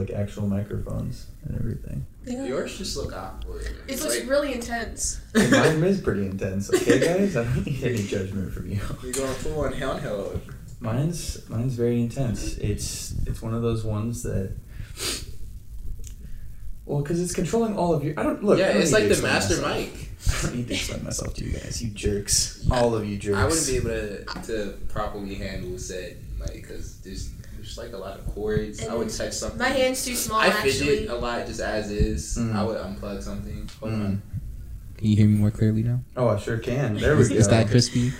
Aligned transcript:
like 0.00 0.10
actual 0.10 0.46
microphones 0.46 1.26
and 1.44 1.56
everything. 1.58 2.04
Yeah. 2.24 2.44
Yours 2.44 2.76
just 2.76 2.96
look 2.96 3.14
awkward. 3.14 3.62
It 3.62 3.72
It's 3.88 4.02
looks 4.02 4.18
like 4.20 4.28
really 4.28 4.52
intense. 4.52 5.20
Mine 5.34 5.46
is 5.84 6.00
pretty 6.00 6.26
intense. 6.26 6.72
Okay, 6.72 6.98
guys, 7.00 7.36
I 7.36 7.44
don't 7.44 7.66
need 7.66 7.82
any 7.84 8.02
judgment 8.02 8.52
from 8.52 8.70
you. 8.70 8.80
you're 9.02 9.12
going 9.12 9.34
full 9.34 9.60
on 9.60 9.72
handheld. 9.72 10.40
Mine's 10.80 11.48
mine's 11.48 11.74
very 11.74 12.00
intense. 12.00 12.56
It's 12.58 13.14
it's 13.26 13.42
one 13.42 13.54
of 13.54 13.62
those 13.62 13.84
ones 13.84 14.22
that. 14.22 14.56
Well, 16.86 17.02
because 17.02 17.20
it's 17.20 17.32
controlling 17.34 17.76
all 17.76 17.94
of 17.94 18.02
you. 18.02 18.14
I 18.16 18.22
don't 18.22 18.42
look. 18.42 18.58
Yeah, 18.58 18.72
don't 18.72 18.82
it's 18.82 18.92
like 18.92 19.08
the 19.08 19.22
master 19.22 19.60
myself. 19.62 19.76
mic. 19.76 20.10
I 20.28 20.42
don't 20.46 20.56
need 20.56 20.68
to 20.68 20.74
explain 20.74 21.04
myself 21.04 21.34
to 21.34 21.44
you 21.44 21.52
guys. 21.52 21.82
You 21.82 21.90
jerks. 21.90 22.66
All 22.70 22.94
of 22.94 23.06
you 23.06 23.16
jerks. 23.16 23.38
I 23.38 23.44
wouldn't 23.46 23.66
be 23.66 23.76
able 23.76 23.90
to 23.90 24.42
to 24.46 24.78
properly 24.88 25.34
handle 25.36 25.78
said 25.78 26.16
like 26.40 26.54
because 26.54 27.00
there's 27.02 27.30
there's 27.76 27.78
like 27.92 27.94
a 27.94 28.02
lot 28.02 28.18
of 28.18 28.26
cords. 28.34 28.84
I 28.86 28.94
would 28.94 29.10
touch 29.10 29.32
something. 29.32 29.58
My 29.58 29.68
hand's 29.68 30.04
too 30.04 30.14
small, 30.16 30.40
I 30.40 30.46
actually. 30.48 30.72
fidget 30.72 31.10
a 31.10 31.14
lot 31.14 31.46
just 31.46 31.60
as 31.60 31.90
is. 31.90 32.36
Mm. 32.38 32.54
I 32.54 32.64
would 32.64 32.76
unplug 32.76 33.22
something. 33.22 33.68
Hold 33.80 33.92
Mm. 33.92 34.04
on. 34.04 34.22
Can 34.98 35.06
you 35.06 35.16
hear 35.16 35.26
me 35.28 35.38
more 35.38 35.50
clearly 35.50 35.82
now? 35.82 36.00
Oh, 36.16 36.28
I 36.28 36.38
sure 36.38 36.58
can. 36.58 36.96
There 36.96 37.14
we 37.16 37.22
Is, 37.22 37.28
go. 37.28 37.34
is 37.36 37.48
that 37.48 37.68
crispy? 37.68 38.12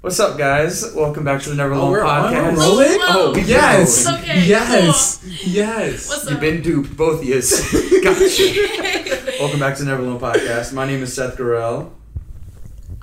What's 0.00 0.18
up, 0.20 0.36
guys? 0.38 0.92
Welcome 0.94 1.24
back 1.24 1.42
to 1.42 1.50
the 1.50 1.54
Never 1.54 1.74
Oh, 1.74 1.88
Alone 1.88 1.98
on? 2.00 2.32
podcast. 2.32 2.56
Rolling? 2.56 2.98
Oh, 3.02 3.34
yes. 3.46 4.06
Okay, 4.06 4.46
Yes. 4.46 5.20
Yes. 5.46 6.08
What's 6.08 6.24
You've 6.24 6.34
up? 6.34 6.40
been 6.40 6.62
duped, 6.62 6.96
both 6.96 7.20
of 7.20 7.24
you. 7.24 7.34
gotcha. 8.02 9.32
Welcome 9.40 9.60
back 9.60 9.76
to 9.76 9.84
the 9.84 9.90
Never 9.90 10.02
Alone 10.02 10.18
podcast. 10.20 10.72
My 10.72 10.86
name 10.86 11.02
is 11.02 11.14
Seth 11.14 11.36
Garrell. 11.36 11.90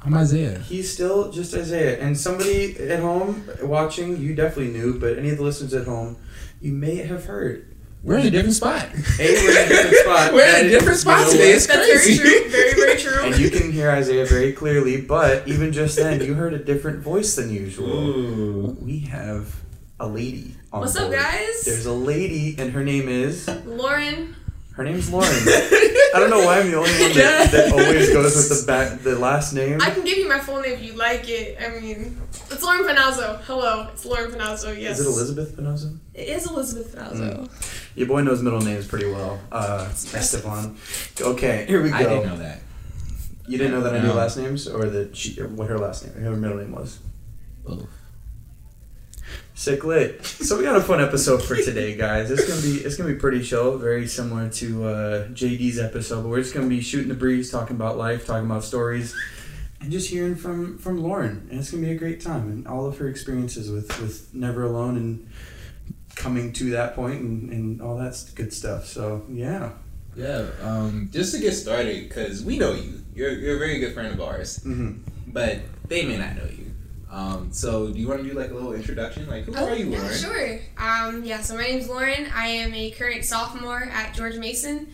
I'm 0.03 0.13
Isaiah. 0.15 0.59
He's 0.59 0.91
still 0.91 1.31
just 1.31 1.53
Isaiah. 1.53 1.99
And 1.99 2.17
somebody 2.17 2.75
at 2.89 2.99
home 2.99 3.47
watching, 3.61 4.17
you 4.17 4.33
definitely 4.35 4.73
knew, 4.73 4.99
but 4.99 5.17
any 5.19 5.29
of 5.29 5.37
the 5.37 5.43
listeners 5.43 5.73
at 5.73 5.85
home, 5.85 6.17
you 6.59 6.71
may 6.73 6.95
have 6.97 7.25
heard. 7.25 7.67
We're 8.03 8.17
in 8.17 8.25
a 8.25 8.31
different 8.31 8.55
spot. 8.55 8.87
Hey, 8.89 9.33
we're 9.35 9.51
in 9.61 9.65
a 9.65 9.69
different 9.69 9.95
spot. 10.03 10.33
We're 10.33 10.41
in 10.41 10.49
a 10.49 10.51
That 10.53 10.65
is- 10.65 10.71
different 10.71 10.99
spot 10.99 11.19
you 11.19 11.25
know 11.25 11.31
today. 11.33 11.45
what? 11.49 11.55
It's 11.55 11.67
That's 11.67 11.87
very 11.87 12.17
true. 12.17 12.49
Very, 12.49 12.73
very 12.73 12.97
true. 12.99 13.25
And 13.25 13.37
you 13.37 13.49
can 13.51 13.71
hear 13.71 13.91
Isaiah 13.91 14.25
very 14.25 14.53
clearly, 14.53 15.01
but 15.01 15.47
even 15.47 15.71
just 15.71 15.97
then, 15.97 16.19
you 16.23 16.33
heard 16.33 16.55
a 16.55 16.59
different 16.63 16.99
voice 17.03 17.35
than 17.35 17.51
usual. 17.53 17.87
Ooh. 17.89 18.77
We 18.81 18.99
have 19.01 19.55
a 19.99 20.07
lady 20.07 20.55
on 20.73 20.79
What's 20.81 20.95
up, 20.95 21.11
guys? 21.11 21.61
There's 21.63 21.85
a 21.85 21.93
lady, 21.93 22.55
and 22.57 22.71
her 22.73 22.83
name 22.83 23.07
is. 23.07 23.47
Lauren. 23.67 24.35
Her 24.81 24.85
name's 24.85 25.11
Lauren. 25.11 25.29
I 25.29 26.09
don't 26.15 26.31
know 26.31 26.43
why 26.43 26.59
I'm 26.59 26.71
the 26.71 26.77
only 26.77 26.89
one 26.89 27.13
that, 27.13 27.51
that 27.51 27.71
always 27.71 28.09
goes 28.09 28.35
with 28.35 28.61
the 28.61 28.65
back, 28.65 28.99
the 29.01 29.15
last 29.15 29.53
name. 29.53 29.79
I 29.79 29.91
can 29.91 30.03
give 30.03 30.17
you 30.17 30.27
my 30.27 30.39
full 30.39 30.59
name 30.59 30.71
if 30.71 30.81
you 30.81 30.93
like 30.93 31.29
it. 31.29 31.55
I 31.61 31.79
mean, 31.79 32.19
it's 32.49 32.63
Lauren 32.63 32.83
Panazzo. 32.83 33.39
Hello, 33.41 33.87
it's 33.93 34.03
Lauren 34.07 34.31
Panazzo. 34.31 34.75
Yes. 34.75 34.97
Is 34.97 35.05
it 35.05 35.09
Elizabeth 35.09 35.55
Panazzo? 35.55 35.99
It 36.15 36.29
is 36.29 36.49
Elizabeth 36.49 36.95
Panazzo. 36.95 37.47
Your 37.95 38.07
boy 38.07 38.21
knows 38.21 38.41
middle 38.41 38.59
names 38.59 38.87
pretty 38.87 39.05
well. 39.05 39.39
Uh, 39.51 39.87
Esteban. 40.15 40.75
Okay, 41.21 41.65
here 41.67 41.83
we 41.83 41.91
go. 41.91 41.95
I 41.97 42.01
didn't 42.03 42.25
know 42.25 42.37
that. 42.39 42.61
You 43.47 43.59
didn't 43.59 43.73
know 43.73 43.81
that 43.81 43.93
I 43.93 43.99
knew 43.99 44.07
No. 44.07 44.15
last 44.15 44.35
names, 44.37 44.67
or 44.67 44.85
that 44.87 45.15
she, 45.15 45.39
or 45.39 45.47
what 45.47 45.69
her 45.69 45.77
last 45.77 46.07
name, 46.07 46.23
her 46.23 46.35
middle 46.35 46.57
name 46.57 46.71
was. 46.71 46.97
Both. 47.63 47.87
Sick 49.53 49.83
lit. 49.83 50.25
So 50.25 50.57
we 50.57 50.63
got 50.63 50.75
a 50.75 50.81
fun 50.81 51.01
episode 51.01 51.43
for 51.43 51.55
today, 51.55 51.95
guys. 51.95 52.31
It's 52.31 52.47
gonna 52.47 52.61
be 52.61 52.83
it's 52.83 52.95
gonna 52.95 53.13
be 53.13 53.19
pretty 53.19 53.43
chill, 53.43 53.77
very 53.77 54.07
similar 54.07 54.49
to 54.49 54.85
uh, 54.87 55.27
JD's 55.29 55.77
episode. 55.77 56.23
But 56.23 56.29
we're 56.29 56.41
just 56.41 56.53
gonna 56.55 56.67
be 56.67 56.81
shooting 56.81 57.09
the 57.09 57.13
breeze, 57.15 57.51
talking 57.51 57.75
about 57.75 57.97
life, 57.97 58.25
talking 58.25 58.45
about 58.49 58.63
stories, 58.63 59.13
and 59.79 59.91
just 59.91 60.09
hearing 60.09 60.35
from 60.35 60.77
from 60.79 61.03
Lauren. 61.03 61.47
And 61.51 61.59
it's 61.59 61.69
gonna 61.71 61.83
be 61.85 61.91
a 61.91 61.97
great 61.97 62.21
time, 62.21 62.49
and 62.49 62.67
all 62.67 62.85
of 62.87 62.97
her 62.97 63.07
experiences 63.07 63.69
with 63.69 63.87
with 64.01 64.33
Never 64.33 64.63
Alone 64.63 64.97
and 64.97 65.29
coming 66.15 66.53
to 66.53 66.71
that 66.71 66.95
point 66.95 67.21
and, 67.21 67.49
and 67.51 67.81
all 67.81 67.97
that 67.97 68.23
good 68.35 68.53
stuff. 68.53 68.85
So 68.85 69.25
yeah. 69.29 69.73
Yeah. 70.15 70.47
Um. 70.61 71.09
Just 71.11 71.35
to 71.35 71.39
get 71.41 71.51
started, 71.53 72.07
because 72.09 72.41
we 72.43 72.57
know 72.57 72.73
you. 72.73 73.01
You're 73.13 73.31
you're 73.31 73.55
a 73.57 73.59
very 73.59 73.79
good 73.79 73.93
friend 73.93 74.13
of 74.13 74.21
ours, 74.21 74.59
Mm-hmm. 74.59 75.09
but 75.27 75.59
they 75.87 76.05
may 76.05 76.17
not 76.17 76.35
know 76.35 76.45
you. 76.45 76.71
Um. 77.11 77.49
So 77.51 77.89
do 77.91 77.99
you 77.99 78.07
want 78.07 78.23
to 78.23 78.29
do 78.29 78.33
like 78.39 78.51
a 78.51 78.53
little 78.53 78.73
introduction? 78.73 79.27
Like 79.27 79.43
who 79.43 79.53
are 79.53 79.75
you, 79.75 79.87
Oh, 79.87 80.01
yeah, 80.01 80.11
sure. 80.13 80.59
Um, 80.77 81.23
yeah, 81.25 81.41
so 81.41 81.55
my 81.55 81.63
name's 81.63 81.89
Lauren. 81.89 82.27
I 82.33 82.47
am 82.47 82.73
a 82.73 82.91
current 82.91 83.25
sophomore 83.25 83.83
at 83.83 84.13
George 84.15 84.37
Mason. 84.37 84.87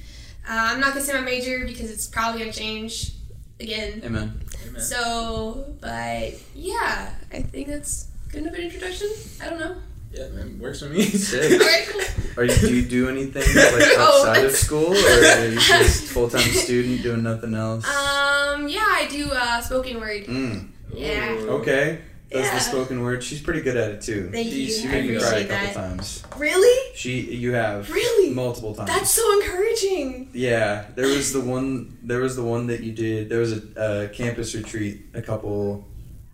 Uh, 0.50 0.54
I'm 0.54 0.80
not 0.80 0.94
gonna 0.94 1.06
say 1.06 1.14
my 1.14 1.22
major 1.22 1.66
because 1.66 1.92
it's 1.92 2.08
probably 2.08 2.40
gonna 2.40 2.52
change 2.54 3.12
again. 3.60 4.02
Amen. 4.04 4.40
Amen. 4.68 4.82
So, 4.82 5.76
but 5.80 6.34
yeah, 6.56 7.14
I 7.32 7.42
think 7.44 7.68
that's 7.68 8.08
good 8.30 8.42
enough 8.44 8.56
an 8.56 8.62
introduction. 8.62 9.10
I 9.42 9.50
don't 9.52 9.60
know. 9.60 9.76
Yeah, 10.12 10.30
man, 10.30 10.58
works 10.60 10.80
for 10.80 10.86
me. 10.90 11.02
All 11.04 11.10
Sick. 11.12 11.60
right, 11.62 11.86
cool. 11.90 12.02
Are 12.38 12.46
you, 12.46 12.56
do 12.56 12.76
you 12.76 12.82
do 12.88 13.10
anything 13.10 13.44
like 13.44 13.84
Oh. 13.98 14.26
outside 14.26 14.46
of 14.46 14.54
school, 14.54 14.94
or 14.94 14.96
are 14.96 15.46
you 15.48 15.60
just 15.60 16.06
full 16.06 16.30
time 16.30 16.42
student 16.50 17.04
doing 17.04 17.22
nothing 17.24 17.54
else? 17.54 17.86
Um, 17.86 18.68
yeah, 18.70 18.80
I 18.88 19.08
do 19.12 19.30
uh, 19.32 19.62
spoken 19.62 20.00
word. 20.00 20.26
Mm. 20.26 20.70
Yeah. 20.94 21.36
Okay. 21.48 22.00
Does 22.30 22.46
Yeah. 22.46 22.56
the 22.56 22.60
spoken 22.60 23.02
word? 23.04 23.24
She's 23.24 23.42
pretty 23.42 23.62
good 23.62 23.78
at 23.78 23.92
it 23.92 24.02
too. 24.02 24.30
Thank 24.32 24.50
she, 24.50 24.64
you. 24.66 24.72
She 24.72 24.88
I 24.88 24.92
made 24.92 25.10
me 25.12 25.18
cry 25.18 25.28
a 25.28 25.30
appreciate 25.44 25.50
couple 25.50 25.68
that. 25.82 25.88
times. 25.90 26.24
Really? 26.38 26.96
She, 26.96 27.22
you 27.22 27.54
have 27.54 27.90
Really? 27.90 28.34
multiple 28.34 28.76
times. 28.76 28.90
That's 28.90 29.12
so 29.12 29.40
encouraging. 29.42 30.30
yeah. 30.34 30.86
There 30.96 31.08
was 31.08 31.32
the 31.32 31.40
one. 31.42 31.98
There 32.04 32.20
was 32.20 32.36
the 32.36 32.44
one 32.44 32.68
that 32.68 32.82
you 32.82 32.92
did. 32.92 33.30
There 33.30 33.40
was 33.40 33.54
a, 33.54 33.62
a 33.78 34.08
campus 34.10 34.54
retreat 34.56 35.06
a 35.14 35.22
couple. 35.22 35.88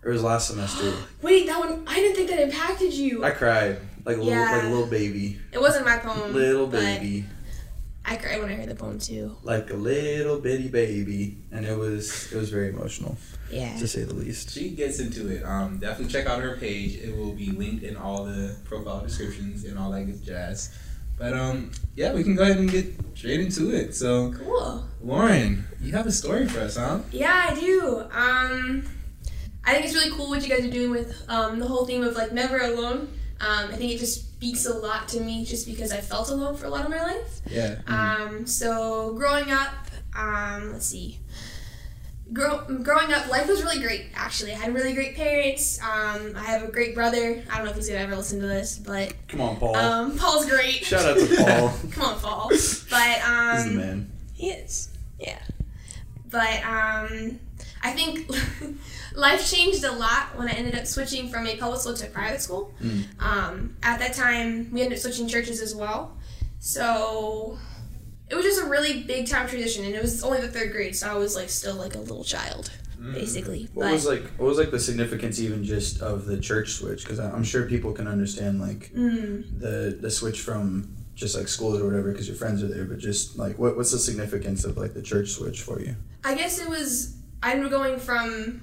It 0.04 0.08
was 0.08 0.22
last 0.22 0.48
semester. 0.48 0.92
Wait, 1.22 1.46
that 1.46 1.58
one. 1.60 1.84
I 1.86 1.94
didn't 1.94 2.16
think 2.16 2.28
that 2.30 2.40
impacted 2.40 2.92
you. 2.92 3.24
I 3.24 3.30
cried 3.30 3.78
like 4.04 4.16
a 4.16 4.20
little, 4.20 4.42
like 4.44 4.64
a 4.64 4.66
little 4.68 4.86
baby, 4.86 5.38
it 5.52 5.60
wasn't 5.60 5.86
my 5.86 5.96
poem. 5.96 6.34
little 6.34 6.66
but 6.66 6.80
baby, 6.80 7.24
I 8.06 8.16
cried 8.16 8.40
when 8.40 8.50
I 8.50 8.54
heard 8.54 8.68
the 8.68 8.74
poem 8.74 8.98
too. 8.98 9.36
like 9.42 9.70
a 9.70 9.74
little 9.74 10.38
bitty 10.38 10.68
baby, 10.68 11.38
and 11.50 11.64
it 11.64 11.76
was 11.76 12.30
it 12.32 12.36
was 12.36 12.50
very 12.50 12.68
emotional 12.68 13.16
Yeah. 13.50 13.76
to 13.78 13.88
say 13.88 14.04
the 14.04 14.14
least. 14.14 14.50
She 14.50 14.70
gets 14.70 14.98
into 15.00 15.28
it. 15.28 15.42
Um, 15.44 15.78
definitely 15.78 16.12
check 16.12 16.26
out 16.26 16.42
her 16.42 16.56
page. 16.56 16.96
It 16.96 17.16
will 17.16 17.32
be 17.32 17.50
linked 17.50 17.82
in 17.82 17.96
all 17.96 18.24
the 18.24 18.56
profile 18.64 19.00
descriptions 19.00 19.64
and 19.64 19.78
all 19.78 19.90
that 19.92 20.04
good 20.04 20.22
jazz. 20.22 20.70
But 21.16 21.32
um, 21.32 21.70
yeah, 21.94 22.12
we 22.12 22.22
can 22.24 22.34
go 22.34 22.42
ahead 22.42 22.58
and 22.58 22.70
get 22.70 22.86
straight 23.14 23.40
into 23.40 23.70
it. 23.74 23.94
So, 23.94 24.32
Cool. 24.32 24.84
Lauren, 25.00 25.64
you 25.80 25.92
have 25.92 26.06
a 26.06 26.12
story 26.12 26.48
for 26.48 26.60
us, 26.60 26.76
huh? 26.76 26.98
Yeah, 27.12 27.50
I 27.50 27.54
do. 27.54 28.00
Um, 28.10 28.84
I 29.64 29.72
think 29.72 29.84
it's 29.86 29.94
really 29.94 30.10
cool 30.10 30.28
what 30.28 30.42
you 30.42 30.48
guys 30.54 30.66
are 30.66 30.70
doing 30.70 30.90
with 30.90 31.14
um, 31.28 31.58
the 31.60 31.66
whole 31.66 31.86
theme 31.86 32.02
of 32.02 32.16
like 32.16 32.32
never 32.32 32.58
alone. 32.58 33.16
Um, 33.40 33.70
I 33.70 33.76
think 33.76 33.92
it 33.92 33.98
just 33.98 34.33
speaks 34.44 34.66
a 34.66 34.74
lot 34.74 35.08
to 35.08 35.20
me 35.20 35.42
just 35.44 35.66
because 35.66 35.90
I 35.90 35.98
felt 36.02 36.28
alone 36.28 36.54
for 36.56 36.66
a 36.66 36.68
lot 36.68 36.84
of 36.84 36.90
my 36.90 37.02
life. 37.02 37.40
Yeah. 37.50 37.80
Um, 37.86 38.46
so 38.46 39.14
growing 39.14 39.50
up, 39.50 39.72
um, 40.14 40.72
let's 40.72 40.84
see. 40.86 41.18
Grow, 42.32 42.58
growing 42.82 43.12
up, 43.12 43.28
life 43.30 43.48
was 43.48 43.62
really 43.62 43.80
great. 43.80 44.06
Actually, 44.14 44.52
I 44.52 44.56
had 44.56 44.74
really 44.74 44.92
great 44.92 45.14
parents. 45.16 45.80
Um, 45.80 46.34
I 46.36 46.42
have 46.44 46.62
a 46.62 46.70
great 46.70 46.94
brother. 46.94 47.42
I 47.50 47.56
don't 47.56 47.64
know 47.64 47.70
if 47.70 47.76
he's 47.76 47.88
gonna 47.88 48.00
ever 48.00 48.16
listen 48.16 48.40
to 48.40 48.46
this, 48.46 48.78
but 48.78 49.14
Come 49.28 49.40
on, 49.40 49.56
Paul. 49.56 49.76
um, 49.76 50.18
Paul's 50.18 50.46
great. 50.48 50.84
Shout 50.84 51.04
out 51.06 51.16
to 51.16 51.36
Paul. 51.44 51.72
Come 51.92 52.04
on, 52.04 52.20
Paul. 52.20 52.48
But 52.90 53.22
um, 53.26 53.56
He's 53.56 53.64
the 53.64 53.70
man. 53.78 54.12
he 54.34 54.50
is. 54.50 54.88
Yeah. 55.18 55.38
But 56.30 56.62
um 56.66 57.38
I 57.82 57.92
think 57.92 58.28
life 59.14 59.48
changed 59.50 59.84
a 59.84 59.92
lot 59.92 60.36
when 60.36 60.48
I 60.48 60.52
ended 60.52 60.74
up 60.74 60.86
switching 60.86 61.28
from 61.28 61.46
a 61.46 61.56
public 61.56 61.80
school 61.80 61.94
to 61.94 62.06
a 62.06 62.10
private 62.10 62.42
school. 62.42 62.74
Mm. 62.82 63.22
Um, 63.22 63.76
at 63.82 63.98
that 64.00 64.14
time, 64.14 64.70
we 64.72 64.82
ended 64.82 64.98
up 64.98 65.02
switching 65.02 65.28
churches 65.28 65.60
as 65.60 65.74
well. 65.74 66.16
So 66.58 67.58
it 68.28 68.34
was 68.34 68.44
just 68.44 68.62
a 68.62 68.66
really 68.66 69.02
big 69.02 69.28
time 69.28 69.46
transition, 69.48 69.84
and 69.84 69.94
it 69.94 70.02
was 70.02 70.22
only 70.24 70.40
the 70.40 70.48
third 70.48 70.72
grade, 70.72 70.96
so 70.96 71.10
I 71.10 71.14
was 71.14 71.36
like 71.36 71.48
still 71.48 71.74
like 71.74 71.94
a 71.94 71.98
little 71.98 72.24
child, 72.24 72.70
basically. 72.98 73.68
What 73.74 73.84
but 73.84 73.92
was 73.92 74.06
like? 74.06 74.24
What 74.38 74.46
was 74.46 74.58
like 74.58 74.70
the 74.70 74.80
significance 74.80 75.38
even 75.40 75.62
just 75.62 76.00
of 76.00 76.24
the 76.24 76.38
church 76.38 76.72
switch? 76.72 77.04
Because 77.04 77.20
I'm 77.20 77.44
sure 77.44 77.66
people 77.66 77.92
can 77.92 78.08
understand 78.08 78.60
like 78.60 78.90
mm, 78.94 79.60
the 79.60 79.98
the 80.00 80.10
switch 80.10 80.40
from 80.40 80.96
just 81.14 81.36
like 81.36 81.46
schools 81.46 81.80
or 81.80 81.84
whatever 81.84 82.10
because 82.10 82.26
your 82.26 82.36
friends 82.36 82.62
are 82.62 82.68
there, 82.68 82.84
but 82.84 82.98
just 82.98 83.38
like 83.38 83.58
what 83.58 83.76
what's 83.76 83.92
the 83.92 83.98
significance 83.98 84.64
of 84.64 84.76
like 84.76 84.94
the 84.94 85.02
church 85.02 85.28
switch 85.28 85.60
for 85.60 85.80
you? 85.80 85.94
I 86.24 86.34
guess 86.34 86.58
it 86.58 86.68
was 86.68 87.16
I'm 87.42 87.68
going 87.68 87.98
from 87.98 88.62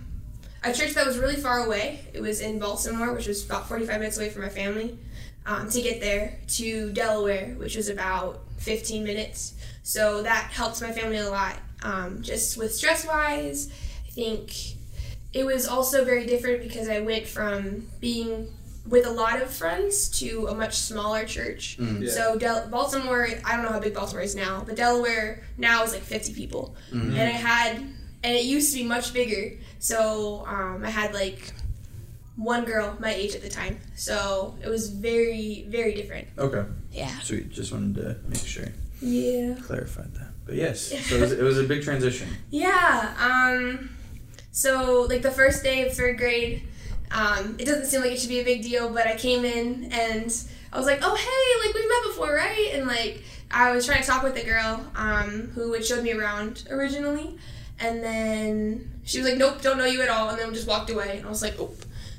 a 0.63 0.73
church 0.73 0.93
that 0.93 1.05
was 1.05 1.17
really 1.17 1.35
far 1.35 1.65
away. 1.65 2.01
It 2.13 2.21
was 2.21 2.39
in 2.41 2.59
Baltimore, 2.59 3.13
which 3.13 3.27
was 3.27 3.43
about 3.45 3.67
45 3.67 3.99
minutes 3.99 4.17
away 4.17 4.29
from 4.29 4.43
my 4.43 4.49
family, 4.49 4.97
um, 5.45 5.69
to 5.69 5.81
get 5.81 5.99
there 6.01 6.37
to 6.49 6.91
Delaware, 6.91 7.55
which 7.57 7.75
was 7.75 7.89
about 7.89 8.41
15 8.59 9.03
minutes. 9.03 9.53
So 9.83 10.21
that 10.21 10.51
helped 10.51 10.81
my 10.81 10.91
family 10.91 11.17
a 11.17 11.29
lot. 11.29 11.57
Um, 11.83 12.21
just 12.21 12.57
with 12.57 12.73
stress 12.75 13.07
wise, 13.07 13.69
I 14.07 14.11
think 14.11 14.53
it 15.33 15.45
was 15.45 15.67
also 15.67 16.05
very 16.05 16.25
different 16.27 16.61
because 16.61 16.87
I 16.89 16.99
went 16.99 17.25
from 17.25 17.87
being 17.99 18.53
with 18.87 19.05
a 19.05 19.11
lot 19.11 19.41
of 19.41 19.49
friends 19.51 20.09
to 20.19 20.47
a 20.47 20.53
much 20.55 20.75
smaller 20.75 21.23
church. 21.25 21.77
Mm. 21.79 22.03
Yeah. 22.03 22.11
So 22.11 22.37
Del- 22.37 22.67
Baltimore, 22.67 23.27
I 23.45 23.55
don't 23.55 23.63
know 23.65 23.71
how 23.71 23.79
big 23.79 23.93
Baltimore 23.93 24.21
is 24.23 24.35
now, 24.35 24.63
but 24.65 24.75
Delaware 24.75 25.43
now 25.57 25.83
is 25.83 25.93
like 25.93 26.01
50 26.03 26.33
people 26.33 26.75
Mhm. 26.91 27.09
and 27.11 27.19
I 27.21 27.25
had 27.31 27.83
and 28.23 28.35
it 28.35 28.45
used 28.45 28.71
to 28.73 28.79
be 28.79 28.85
much 28.85 29.13
bigger 29.13 29.57
so 29.79 30.43
um, 30.47 30.83
i 30.85 30.89
had 30.89 31.13
like 31.13 31.53
one 32.37 32.63
girl 32.65 32.95
my 32.99 33.13
age 33.13 33.35
at 33.35 33.41
the 33.41 33.49
time. 33.49 33.77
So 33.95 34.55
it 34.63 34.69
was 34.69 34.89
very, 34.89 35.65
very 35.69 35.93
different. 35.93 36.27
Okay. 36.39 36.63
Yeah. 36.91 37.19
Sweet. 37.19 37.51
Just 37.51 37.71
wanted 37.71 37.95
to 37.95 38.17
make 38.27 38.39
sure 38.45 38.67
Yeah. 39.01 39.55
clarified 39.61 40.13
that. 40.15 40.29
But 40.45 40.55
yes, 40.55 40.81
so 41.09 41.15
it 41.17 41.21
was, 41.21 41.31
it 41.33 41.43
was 41.43 41.59
a 41.59 41.63
big 41.63 41.83
transition. 41.83 42.29
Yeah. 42.49 43.13
Um, 43.19 43.89
so 44.51 45.05
like 45.09 45.21
the 45.21 45.29
first 45.29 45.61
day 45.63 45.85
of 45.85 45.93
third 45.93 46.17
grade, 46.17 46.63
um, 47.11 47.57
it 47.59 47.65
doesn't 47.65 47.85
seem 47.87 48.01
like 48.01 48.11
it 48.11 48.19
should 48.19 48.29
be 48.29 48.39
a 48.39 48.45
big 48.45 48.63
deal, 48.63 48.89
but 48.91 49.05
I 49.05 49.17
came 49.17 49.45
in 49.45 49.91
and 49.91 50.33
I 50.73 50.77
was 50.77 50.85
like, 50.87 50.99
oh 51.03 51.15
hey, 51.15 51.67
like 51.67 51.75
we've 51.75 51.87
met 51.89 52.03
before, 52.05 52.33
right? 52.33 52.71
And 52.73 52.87
like 52.87 53.23
I 53.51 53.71
was 53.71 53.85
trying 53.85 54.01
to 54.01 54.07
talk 54.07 54.23
with 54.23 54.35
the 54.35 54.43
girl 54.43 54.83
um, 54.95 55.51
who 55.53 55.73
had 55.73 55.85
showed 55.85 56.03
me 56.03 56.13
around 56.13 56.63
originally, 56.71 57.37
and 57.81 58.03
then 58.03 59.01
she 59.03 59.19
was 59.19 59.27
like, 59.29 59.37
nope, 59.37 59.61
don't 59.61 59.77
know 59.77 59.85
you 59.85 60.01
at 60.01 60.09
all, 60.09 60.29
and 60.29 60.39
then 60.39 60.53
just 60.53 60.67
walked 60.67 60.89
away. 60.89 61.17
And 61.17 61.25
I 61.25 61.29
was 61.29 61.41
like, 61.41 61.55
oh, 61.59 61.71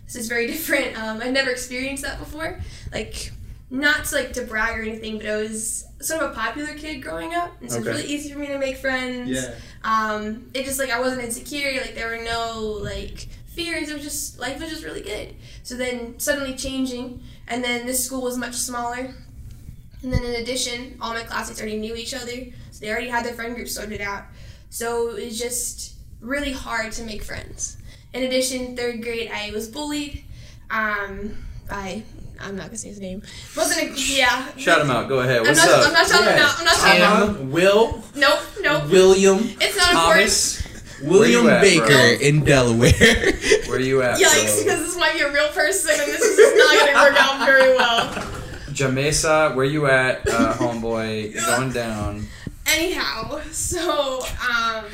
this 0.05 0.17
is 0.17 0.29
very 0.29 0.47
different. 0.55 0.99
Um, 0.99 1.21
I've 1.23 1.33
never 1.33 1.51
experienced 1.51 2.03
that 2.05 2.19
before. 2.19 2.61
Like 2.93 3.33
not 3.71 4.05
to, 4.07 4.15
like 4.17 4.33
to 4.35 4.43
brag 4.43 4.79
or 4.79 4.83
anything, 4.83 5.17
but 5.19 5.27
I 5.27 5.37
was 5.37 5.87
sort 6.01 6.21
of 6.23 6.33
a 6.33 6.35
popular 6.35 6.75
kid 6.75 7.01
growing 7.03 7.35
up, 7.35 7.53
and 7.61 7.71
so 7.71 7.79
Okay. 7.79 7.89
was 7.89 7.99
really 8.03 8.13
easy 8.13 8.33
for 8.33 8.39
me 8.39 8.49
to 8.49 8.59
make 8.59 8.77
friends. 8.77 9.31
Yeah. 9.31 9.55
Um, 9.85 10.51
it 10.55 10.65
just 10.65 10.79
like 10.79 10.91
I 10.91 11.01
wasn't 11.01 11.23
insecure. 11.23 11.81
Like 11.81 11.95
there 11.95 12.09
were 12.09 12.23
no 12.25 12.61
like 12.83 13.29
fears. 13.55 13.89
It 13.89 13.95
was 13.95 14.03
just 14.03 14.39
life 14.39 14.61
was 14.61 14.71
just 14.71 14.85
really 14.85 15.03
good. 15.03 15.35
So 15.63 15.77
then 15.77 16.19
suddenly 16.19 16.55
changing, 16.55 17.23
and 17.49 17.63
then 17.65 17.87
this 17.87 18.05
school 18.05 18.23
was 18.23 18.37
much 18.37 18.55
smaller. 18.55 19.15
And 20.03 20.13
then 20.13 20.25
in 20.25 20.35
addition, 20.43 20.99
all 21.01 21.15
my 21.15 21.23
classmates 21.23 21.61
already 21.61 21.79
knew 21.79 21.95
each 21.95 22.13
other, 22.13 22.33
so 22.73 22.81
they 22.81 22.91
already 22.91 23.09
had 23.09 23.25
their 23.25 23.35
friend 23.35 23.55
group 23.55 23.69
sorted 23.69 24.01
out. 24.01 24.25
So 24.73 25.15
it 25.15 25.27
was 25.27 25.39
just 25.39 25.97
really 26.23 26.51
hard 26.51 26.93
to 26.93 27.03
make 27.05 27.23
friends. 27.23 27.77
In 28.15 28.23
addition, 28.23 28.75
third 28.75 29.03
grade, 29.03 29.31
I 29.31 29.51
was 29.51 29.69
bullied 29.69 30.25
um, 30.71 31.37
by 31.69 32.03
I'm 32.41 32.57
not 32.57 32.67
gonna 32.67 32.79
say 32.79 32.89
his 32.89 32.99
name. 32.99 33.23
Wasn't 33.55 33.83
a 33.83 34.01
yeah. 34.01 34.57
Shout 34.57 34.81
him 34.81 34.91
out. 34.91 35.11
Go 35.11 35.21
ahead. 35.21 35.41
I'm 35.41 35.47
What's 35.49 35.59
not. 35.59 35.69
up? 35.69 35.87
I'm 35.89 35.93
not 35.93 36.09
shouting 36.09 36.27
him 36.27 36.39
out. 36.39 36.59
I'm 36.59 36.65
not 36.65 36.77
shouting 36.77 37.03
him 37.03 37.47
out. 37.47 37.53
Will, 37.53 38.03
Nope. 38.17 38.41
Nope. 38.63 38.91
William, 38.91 39.39
It's 39.61 39.77
not 39.77 39.91
important. 39.93 40.17
Thomas. 40.17 41.03
William 41.03 41.47
at, 41.49 41.61
Baker 41.61 41.85
bro? 41.87 42.17
in 42.27 42.43
Delaware. 42.43 42.93
Where 43.67 43.77
are 43.77 43.79
you 43.79 44.01
at? 44.03 44.19
Yikes, 44.19 44.55
bro? 44.55 44.65
because 44.65 44.81
this 44.87 44.97
might 44.97 45.13
be 45.13 45.21
a 45.21 45.31
real 45.31 45.49
person 45.49 45.91
and 46.01 46.11
this 46.11 46.23
is 46.23 46.37
just 46.37 46.57
not 46.57 46.79
going 46.81 46.95
to 46.95 47.01
work 47.01 47.23
out 47.23 47.45
very 47.45 47.77
well. 47.77 48.09
Jamesa, 48.73 49.55
where 49.55 49.67
you 49.67 49.87
at, 49.87 50.27
uh, 50.31 50.55
homeboy? 50.55 51.35
Going 51.47 51.73
down. 51.73 52.27
Anyhow, 52.73 53.41
so 53.51 54.21
um, 54.51 54.85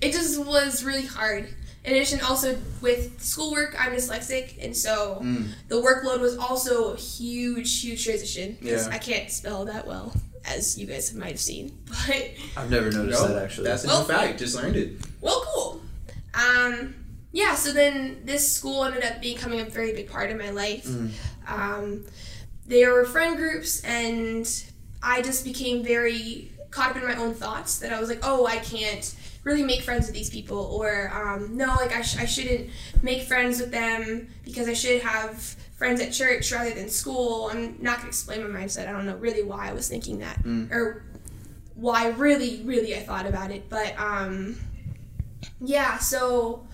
it 0.00 0.12
just 0.12 0.42
was 0.44 0.82
really 0.84 1.06
hard. 1.06 1.48
In 1.84 1.92
addition, 1.94 2.20
also 2.20 2.58
with 2.82 3.20
schoolwork, 3.22 3.74
I'm 3.78 3.92
dyslexic, 3.92 4.62
and 4.62 4.76
so 4.76 5.20
Mm. 5.22 5.48
the 5.68 5.76
workload 5.76 6.20
was 6.20 6.36
also 6.36 6.92
a 6.92 6.96
huge, 6.96 7.80
huge 7.82 8.04
transition. 8.04 8.56
'cause 8.60 8.86
Yeah. 8.86 8.88
I 8.94 8.98
can't 8.98 9.30
spell 9.30 9.64
that 9.66 9.86
well, 9.86 10.14
as 10.44 10.76
you 10.78 10.86
guys 10.86 11.12
might 11.14 11.30
have 11.30 11.40
seen. 11.40 11.78
But 12.06 12.30
I've 12.56 12.70
never 12.70 12.90
noticed 12.90 13.26
that 13.26 13.42
actually. 13.42 13.64
That's 13.68 13.84
a 13.84 13.86
Well- 13.86 14.00
new 14.02 14.08
fact. 14.08 14.38
Just 14.38 14.54
learned 14.56 14.76
it. 14.76 14.92
Well, 15.22 15.42
cool. 15.54 15.82
Um, 16.34 16.94
yeah, 17.32 17.54
so 17.54 17.72
then 17.72 18.22
this 18.24 18.50
school 18.52 18.84
ended 18.84 19.02
up 19.04 19.20
becoming 19.22 19.60
a 19.60 19.64
very 19.64 19.92
big 19.92 20.08
part 20.10 20.30
of 20.30 20.38
my 20.38 20.50
life. 20.50 20.84
Mm. 20.86 21.10
Um, 21.48 22.04
there 22.66 22.92
were 22.92 23.04
friend 23.06 23.36
groups, 23.36 23.80
and 23.82 24.46
I 25.02 25.22
just 25.22 25.44
became 25.44 25.82
very 25.82 26.52
caught 26.70 26.90
up 26.90 26.96
in 26.96 27.04
my 27.04 27.16
own 27.16 27.34
thoughts 27.34 27.78
that 27.80 27.92
I 27.92 28.00
was 28.00 28.08
like, 28.08 28.20
oh, 28.22 28.46
I 28.46 28.56
can't 28.58 29.14
really 29.44 29.62
make 29.62 29.82
friends 29.82 30.06
with 30.06 30.14
these 30.14 30.30
people, 30.30 30.58
or 30.58 31.10
um, 31.14 31.56
no, 31.56 31.66
like 31.76 31.92
I, 31.92 32.02
sh- 32.02 32.18
I 32.18 32.26
shouldn't 32.26 32.70
make 33.02 33.22
friends 33.22 33.60
with 33.60 33.70
them 33.72 34.28
because 34.44 34.68
I 34.68 34.74
should 34.74 35.00
have 35.02 35.38
friends 35.76 36.00
at 36.00 36.12
church 36.12 36.52
rather 36.52 36.70
than 36.74 36.88
school. 36.90 37.48
I'm 37.50 37.76
not 37.80 37.94
going 37.96 38.02
to 38.02 38.06
explain 38.08 38.42
my 38.52 38.60
mindset. 38.60 38.86
I 38.88 38.92
don't 38.92 39.06
know 39.06 39.16
really 39.16 39.42
why 39.42 39.68
I 39.68 39.72
was 39.72 39.88
thinking 39.88 40.18
that, 40.18 40.42
Mm. 40.44 40.70
or 40.70 41.04
why 41.74 42.08
really, 42.10 42.60
really 42.64 42.94
I 42.94 43.00
thought 43.00 43.24
about 43.26 43.50
it, 43.50 43.68
but 43.70 43.98
um, 43.98 44.56
yeah, 45.60 45.96
so 45.98 46.66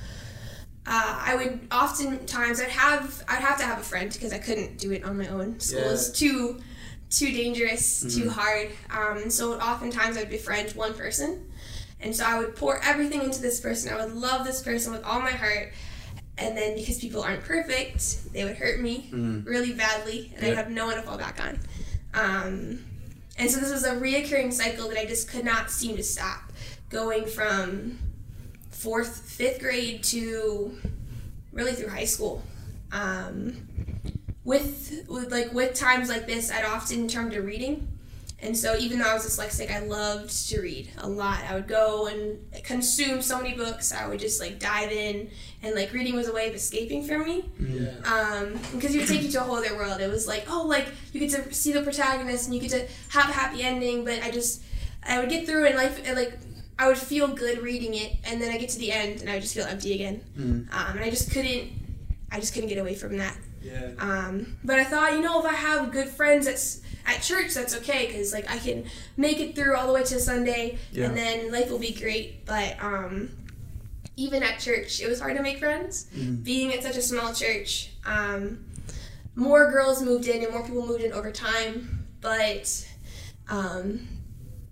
uh, 0.86 1.22
I 1.24 1.36
would 1.36 1.68
oftentimes 1.72 2.60
I'd 2.60 2.68
have 2.70 3.22
I'd 3.28 3.40
have 3.42 3.58
to 3.58 3.64
have 3.64 3.78
a 3.78 3.82
friend 3.82 4.12
because 4.12 4.32
I 4.32 4.38
couldn't 4.38 4.78
do 4.78 4.90
it 4.92 5.04
on 5.04 5.16
my 5.18 5.28
own. 5.28 5.58
School 5.60 5.80
Yeah. 5.80 5.86
is 5.90 6.10
too 6.12 6.60
too 7.10 7.30
dangerous, 7.32 8.00
too 8.00 8.24
Mhm. 8.24 8.28
hard. 8.30 8.70
Um, 8.90 9.30
so 9.30 9.54
oftentimes 9.58 10.16
I'd 10.16 10.28
befriend 10.30 10.72
one 10.72 10.94
person, 10.94 11.50
and 12.00 12.14
so 12.14 12.24
I 12.24 12.38
would 12.38 12.56
pour 12.56 12.82
everything 12.82 13.22
into 13.22 13.40
this 13.40 13.60
person. 13.60 13.92
I 13.92 14.04
would 14.04 14.14
love 14.14 14.44
this 14.46 14.62
person 14.62 14.92
with 14.92 15.02
all 15.04 15.20
my 15.20 15.30
heart, 15.32 15.72
and 16.38 16.56
then 16.56 16.74
because 16.76 16.98
people 16.98 17.22
aren't 17.22 17.44
perfect, 17.44 18.32
they 18.32 18.44
would 18.44 18.56
hurt 18.56 18.80
me 18.80 19.08
Mm. 19.12 19.46
really 19.46 19.72
badly, 19.72 20.32
and 20.36 20.44
Yeah. 20.44 20.52
I'd 20.52 20.56
have 20.56 20.70
no 20.70 20.86
one 20.86 20.96
to 20.96 21.02
fall 21.02 21.16
back 21.18 21.40
on. 21.40 21.58
Um, 22.12 22.84
and 23.38 23.50
so 23.50 23.60
this 23.60 23.70
was 23.70 23.84
a 23.84 23.92
reoccurring 23.94 24.52
cycle 24.52 24.88
that 24.88 24.98
I 24.98 25.04
just 25.04 25.28
could 25.28 25.44
not 25.44 25.70
seem 25.70 25.96
to 25.96 26.02
stop, 26.02 26.52
going 26.90 27.26
from 27.26 27.98
fourth, 28.70 29.20
fifth 29.30 29.60
grade 29.60 30.02
to 30.04 30.76
really 31.52 31.72
through 31.74 31.88
high 31.88 32.04
school. 32.04 32.42
Um, 32.92 33.68
with, 34.46 35.04
with 35.08 35.30
like 35.30 35.52
with 35.52 35.74
times 35.74 36.08
like 36.08 36.26
this, 36.26 36.50
I'd 36.50 36.64
often 36.64 37.06
turn 37.08 37.30
to 37.32 37.40
reading. 37.42 37.88
And 38.38 38.54
so 38.56 38.76
even 38.76 38.98
though 38.98 39.08
I 39.08 39.14
was 39.14 39.24
dyslexic, 39.26 39.70
I 39.70 39.78
loved 39.80 40.30
to 40.50 40.60
read 40.60 40.90
a 40.98 41.08
lot. 41.08 41.40
I 41.48 41.54
would 41.54 41.66
go 41.66 42.06
and 42.06 42.38
consume 42.62 43.22
so 43.22 43.38
many 43.40 43.54
books. 43.54 43.92
I 43.92 44.06
would 44.06 44.20
just 44.20 44.40
like 44.42 44.58
dive 44.58 44.92
in, 44.92 45.30
and 45.62 45.74
like 45.74 45.90
reading 45.94 46.14
was 46.14 46.28
a 46.28 46.34
way 46.34 46.46
of 46.48 46.54
escaping 46.54 47.02
from 47.02 47.24
me 47.24 47.48
Yeah. 47.58 47.94
um, 48.04 48.52
because 48.74 48.94
it 48.94 48.98
would 48.98 49.08
take 49.08 49.22
you 49.22 49.30
to 49.30 49.40
a 49.40 49.44
whole 49.44 49.56
other 49.56 49.74
world. 49.74 50.00
It 50.02 50.10
was 50.10 50.28
like, 50.28 50.44
oh, 50.50 50.66
like 50.66 50.86
you 51.12 51.20
get 51.20 51.30
to 51.30 51.52
see 51.54 51.72
the 51.72 51.80
protagonist 51.82 52.44
and 52.46 52.54
you 52.54 52.60
get 52.60 52.70
to 52.72 52.86
have 53.18 53.30
a 53.30 53.32
happy 53.32 53.62
ending. 53.62 54.04
But 54.04 54.22
I 54.22 54.30
just, 54.30 54.62
I 55.02 55.18
would 55.18 55.30
get 55.30 55.46
through 55.46 55.64
and 55.66 55.74
life, 55.76 56.02
and 56.06 56.14
like, 56.14 56.34
I 56.78 56.88
would 56.88 56.98
feel 56.98 57.28
good 57.28 57.62
reading 57.62 57.94
it, 57.94 58.16
and 58.24 58.40
then 58.40 58.52
I 58.52 58.58
get 58.58 58.68
to 58.68 58.78
the 58.78 58.92
end 58.92 59.22
and 59.22 59.30
I 59.30 59.34
would 59.36 59.42
just 59.42 59.54
feel 59.54 59.64
empty 59.64 59.94
again. 59.94 60.22
Mm. 60.38 60.70
Um, 60.74 60.96
and 60.96 61.00
I 61.00 61.08
just 61.08 61.30
couldn't, 61.30 61.70
I 62.30 62.38
just 62.38 62.52
couldn't 62.52 62.68
get 62.68 62.76
away 62.78 62.94
from 62.94 63.16
that. 63.16 63.34
Yeah. 63.66 63.90
Um, 63.98 64.56
but 64.64 64.78
I 64.78 64.84
thought, 64.84 65.12
you 65.12 65.20
know, 65.22 65.40
if 65.40 65.46
I 65.46 65.54
have 65.54 65.90
good 65.90 66.08
friends 66.08 66.46
at 66.46 66.60
at 67.08 67.22
church, 67.22 67.54
that's 67.54 67.76
okay 67.76 68.06
because 68.06 68.32
like 68.32 68.50
I 68.50 68.58
can 68.58 68.84
make 69.16 69.38
it 69.38 69.54
through 69.54 69.76
all 69.76 69.86
the 69.86 69.92
way 69.92 70.02
to 70.04 70.18
Sunday, 70.20 70.78
Yeah. 70.92 71.06
and 71.06 71.16
then 71.16 71.52
life 71.52 71.70
will 71.70 71.78
be 71.78 71.92
great. 71.92 72.44
But 72.46 72.76
um, 72.82 73.30
even 74.16 74.42
at 74.42 74.58
church, 74.58 75.00
it 75.00 75.08
was 75.08 75.20
hard 75.20 75.36
to 75.36 75.42
make 75.42 75.58
friends. 75.58 76.06
Mhm. 76.16 76.42
Being 76.42 76.72
at 76.74 76.82
such 76.82 76.96
a 76.96 77.02
small 77.02 77.32
church, 77.34 77.90
um, 78.04 78.64
more 79.36 79.70
girls 79.70 80.02
moved 80.02 80.26
in 80.26 80.42
and 80.42 80.52
more 80.52 80.64
people 80.64 80.84
moved 80.86 81.02
in 81.04 81.12
over 81.12 81.30
time. 81.30 82.06
But 82.20 82.66
um, 83.48 84.08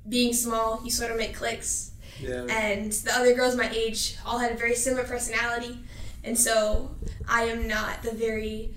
being 0.09 0.33
small, 0.33 0.81
you 0.85 0.91
sort 0.91 1.11
of 1.13 1.17
make 1.19 1.35
cliques 1.37 1.93
Yeah. 2.21 2.47
and 2.51 2.91
the 2.93 3.15
other 3.15 3.35
girls 3.35 3.55
my 3.57 3.71
age 3.71 4.17
all 4.27 4.39
had 4.39 4.51
a 4.53 4.57
very 4.57 4.75
similar 4.75 5.05
personality 5.05 5.79
and 6.25 6.37
so 6.39 6.91
i 7.29 7.43
am 7.45 7.69
not 7.69 8.03
the 8.03 8.11
very 8.13 8.75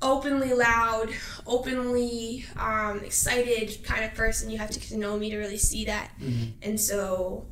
openly 0.00 0.52
loud 0.54 1.10
openly 1.46 2.44
um, 2.56 3.00
excited 3.04 3.82
kind 3.82 4.04
of 4.04 4.14
person 4.14 4.48
you 4.50 4.58
have 4.58 4.70
to 4.70 4.78
get 4.78 4.88
to 4.90 4.96
know 4.96 5.18
me 5.18 5.30
to 5.30 5.38
really 5.38 5.58
see 5.58 5.84
that 5.86 6.10
Mhm. 6.20 6.52
and 6.62 6.80
so 6.80 7.46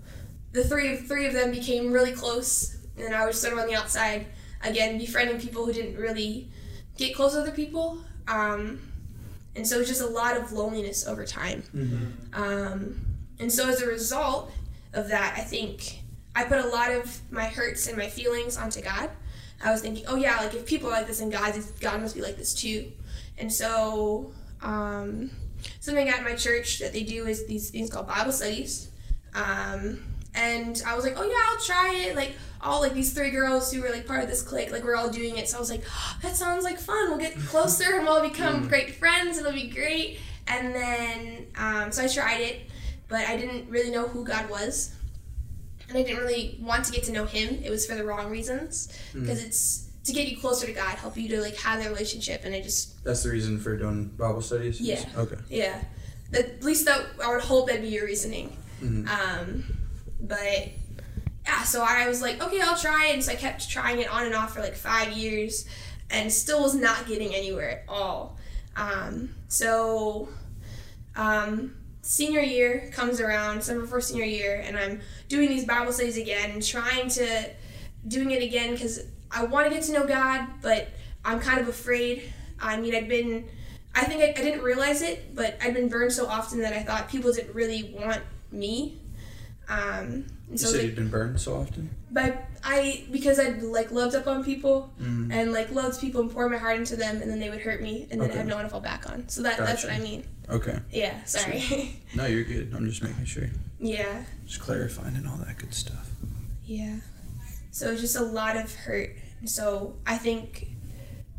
the 0.53 0.63
three 0.63 0.93
of 0.95 1.07
three 1.07 1.27
of 1.27 1.33
them 1.33 1.51
became 1.51 1.93
really 1.93 2.13
close 2.13 2.77
and 2.97 3.15
i 3.15 3.27
was 3.27 3.41
sort 3.41 3.53
of 3.53 3.59
on 3.59 3.67
the 3.67 3.75
outside 3.75 4.27
again 4.63 4.97
befriending 4.99 5.41
people 5.41 5.67
who 5.67 5.73
didn't 5.73 5.97
really 5.97 6.49
get 6.97 7.15
close 7.15 7.33
to 7.33 7.41
other 7.41 7.51
people 7.51 7.99
um, 8.29 8.81
and 9.57 9.67
so 9.67 9.77
it 9.77 9.81
was 9.81 9.89
just 9.89 10.01
a 10.03 10.07
lot 10.07 10.37
of 10.37 10.53
loneliness 10.53 11.07
over 11.07 11.25
time 11.25 11.63
Mhm. 11.75 12.13
um, 12.33 13.01
and 13.39 13.53
so 13.53 13.69
as 13.69 13.83
a 13.83 13.87
result 13.87 14.51
of 14.95 15.09
that, 15.09 15.35
I 15.37 15.43
think 15.43 16.01
I 16.37 16.45
put 16.45 16.59
a 16.65 16.69
lot 16.69 16.93
of 16.93 17.21
my 17.33 17.47
hurts 17.47 17.89
and 17.89 17.97
my 17.97 18.09
feelings 18.09 18.57
onto 18.57 18.81
God. 18.83 19.11
I 19.65 19.73
was 19.73 19.81
thinking, 19.81 20.05
oh 20.07 20.17
yeah, 20.17 20.37
like 20.37 20.53
if 20.55 20.67
people 20.67 20.89
are 20.91 20.93
like 20.93 21.07
this 21.07 21.21
and 21.21 21.33
God, 21.33 21.55
God 21.81 22.01
must 22.03 22.15
be 22.15 22.21
like 22.21 22.37
this 22.37 22.53
too. 22.55 22.93
And 23.39 23.51
so 23.53 24.33
um, 24.63 25.31
something 25.81 26.09
at 26.09 26.23
my 26.23 26.35
church 26.35 26.79
that 26.81 26.93
they 26.93 27.03
do 27.03 27.27
is 27.27 27.47
these 27.47 27.71
things 27.71 27.91
called 27.91 28.07
Bible 28.07 28.33
studies. 28.33 28.91
Um, 29.35 30.03
and 30.35 30.83
I 30.87 30.95
was 30.95 31.05
like, 31.05 31.15
oh 31.17 31.25
yeah, 31.25 31.43
I'll 31.49 31.65
try 31.65 31.95
it. 32.07 32.17
Like 32.17 32.33
all 32.61 32.81
like 32.83 32.93
these 32.93 33.13
three 33.15 33.31
girls 33.31 33.73
who 33.73 33.81
were 33.81 33.89
like 33.91 34.07
part 34.07 34.23
of 34.23 34.29
this 34.29 34.43
clique, 34.43 34.71
like 34.71 34.85
we're 34.85 34.97
all 34.97 35.09
doing 35.09 35.37
it. 35.39 35.49
So 35.49 35.57
I 35.57 35.61
was 35.61 35.71
like, 35.71 35.83
"Oh, 35.89 36.17
that 36.23 36.37
sounds 36.37 36.65
like 36.65 36.79
fun. 36.79 37.09
We'll 37.09 37.19
get 37.19 37.35
closer 37.39 37.97
and 37.97 38.05
we'll 38.05 38.23
become 38.23 38.65
Mm. 38.65 38.69
great 38.69 38.95
friends. 38.97 39.39
It'll 39.39 39.53
be 39.53 39.69
great. 39.69 40.19
And 40.49 40.75
then 40.75 41.47
um, 41.57 41.91
so 41.93 42.05
I 42.05 42.09
tried 42.09 42.41
it, 42.41 42.61
but 43.09 43.27
I 43.27 43.37
didn't 43.37 43.71
really 43.71 43.91
know 43.91 44.07
who 44.07 44.25
God 44.25 44.49
was, 44.51 44.95
and 45.89 45.97
I 45.99 46.03
didn't 46.03 46.23
really 46.23 46.59
want 46.61 46.85
to 46.87 46.93
get 46.93 47.05
to 47.05 47.13
know 47.13 47.25
Him. 47.27 47.61
It 47.65 47.71
was 47.71 47.87
for 47.87 47.95
the 47.95 48.05
wrong 48.05 48.31
reasons 48.31 48.89
Mm. 49.15 49.23
because 49.23 49.43
it's 49.43 49.87
to 50.05 50.13
get 50.13 50.29
you 50.29 50.37
closer 50.39 50.67
to 50.67 50.73
God, 50.73 50.95
help 50.99 51.17
you 51.17 51.29
to 51.31 51.41
like 51.41 51.57
have 51.57 51.83
that 51.83 51.89
relationship. 51.89 52.43
And 52.45 52.55
I 52.55 52.61
just 52.61 53.03
That's 53.05 53.23
the 53.25 53.31
reason 53.31 53.59
for 53.59 53.77
doing 53.77 54.07
Bible 54.09 54.41
studies. 54.43 54.81
Yeah. 54.81 55.05
Okay. 55.17 55.37
yeah, 55.49 55.83
at 56.33 56.63
least 56.63 56.85
that 56.87 57.01
I 57.23 57.29
would 57.33 57.43
hope 57.43 57.67
that'd 57.69 57.83
be 57.83 57.89
your 57.89 58.05
reasoning. 58.07 58.57
Mm-hmm. 58.83 59.09
Um, 59.09 59.65
but 60.21 60.69
yeah, 61.45 61.63
so 61.63 61.83
I 61.83 62.09
was 62.09 62.21
like, 62.23 62.43
okay, 62.43 62.61
I'll 62.61 62.77
try. 62.77 63.07
And 63.07 63.23
so 63.25 63.33
I 63.33 63.37
kept 63.37 63.69
trying 63.69 63.99
it 64.01 64.09
on 64.09 64.27
and 64.27 64.35
off 64.35 64.55
for 64.55 64.61
like 64.61 64.75
five 64.77 65.13
years. 65.13 65.67
and 66.09 66.33
still 66.33 66.63
was 66.63 66.75
not 66.77 67.09
getting 67.09 67.35
anywhere 67.35 67.69
at 67.71 67.85
all. 67.89 68.39
Um, 68.77 69.35
so, 69.49 70.29
um, 71.17 71.75
senior 72.07 72.41
year 72.41 72.89
comes 72.93 73.21
around, 73.21 73.63
summer 73.63 73.81
before 73.81 74.01
senior 74.01 74.25
year, 74.25 74.63
and 74.65 74.77
I'm 74.79 75.01
doing 75.29 75.49
these 75.49 75.65
Bible 75.65 75.93
studies 75.93 76.17
again 76.17 76.53
and 76.53 76.65
trying 76.65 77.09
to 77.11 77.51
doing 78.07 78.31
it 78.31 78.43
again 78.43 78.71
because 78.73 79.01
I 79.31 79.45
want 79.45 79.69
to 79.69 79.75
get 79.75 79.83
to 79.85 79.93
know 79.93 80.07
God, 80.07 80.47
but 80.63 80.89
I'm 81.25 81.41
kind 81.41 81.61
of 81.61 81.67
afraid. 81.69 82.33
I 82.61 82.77
mean, 82.81 82.95
I'd 82.95 83.09
been, 83.09 83.45
I 83.95 84.05
think 84.05 84.23
I, 84.23 84.29
I 84.41 84.45
didn't 84.45 84.63
realize 84.63 85.03
it, 85.03 85.35
but 85.35 85.59
I'd 85.61 85.75
been 85.75 85.89
burned 85.89 86.13
so 86.13 86.27
often 86.29 86.61
that 86.61 86.73
I 86.73 86.83
thought 86.85 87.09
people 87.09 87.33
didn't 87.33 87.55
really 87.55 87.93
want 87.99 88.23
me. 88.53 88.99
Um, 89.69 89.79
and 89.79 90.31
You 90.53 90.59
so 90.59 90.69
said 90.69 90.81
they- 90.81 90.85
you'd 90.85 90.95
been 90.95 91.09
burned 91.11 91.41
so 91.41 91.57
often. 91.57 91.91
But 92.11 92.45
I 92.65 93.05
because 93.11 93.39
I'd 93.39 93.63
like 93.63 93.91
loved 93.91 94.15
up 94.15 94.27
on 94.27 94.45
people 94.45 94.93
Mm. 95.01 95.33
and 95.33 95.53
like 95.53 95.71
loved 95.73 96.01
people 96.01 96.21
and 96.21 96.31
poured 96.31 96.51
my 96.53 96.59
heart 96.59 96.77
into 96.77 96.97
them 96.97 97.21
and 97.23 97.31
then 97.31 97.39
they 97.41 97.51
would 97.51 97.61
hurt 97.61 97.83
me 97.83 98.07
and 98.11 98.21
then 98.21 98.29
Okay. 98.31 98.35
I 98.35 98.39
had 98.39 98.47
no 98.47 98.55
one 98.57 98.65
to 98.65 98.71
fall 98.71 98.81
back 98.81 99.09
on. 99.11 99.29
So 99.29 99.43
that 99.43 99.59
that's 99.59 99.83
what 99.85 99.93
I 99.93 99.99
mean. 99.99 100.25
Okay. 100.49 100.79
Yeah, 100.93 101.23
sorry. 101.25 101.99
No, 102.15 102.27
you're 102.27 102.45
good. 102.45 102.73
I'm 102.75 102.89
just 102.89 103.03
making 103.03 103.25
sure. 103.25 103.49
yeah. 103.81 104.23
Just 104.47 104.61
clarifying 104.61 105.17
and 105.17 105.27
all 105.29 105.37
that 105.39 105.59
good 105.59 105.75
stuff. 105.75 106.09
Yeah. 106.65 106.97
So 107.73 107.91
it's 107.91 108.01
just 108.01 108.17
a 108.17 108.23
lot 108.23 108.57
of 108.57 108.73
hurt. 108.75 109.11
So 109.45 109.97
I 110.07 110.17
think 110.19 110.69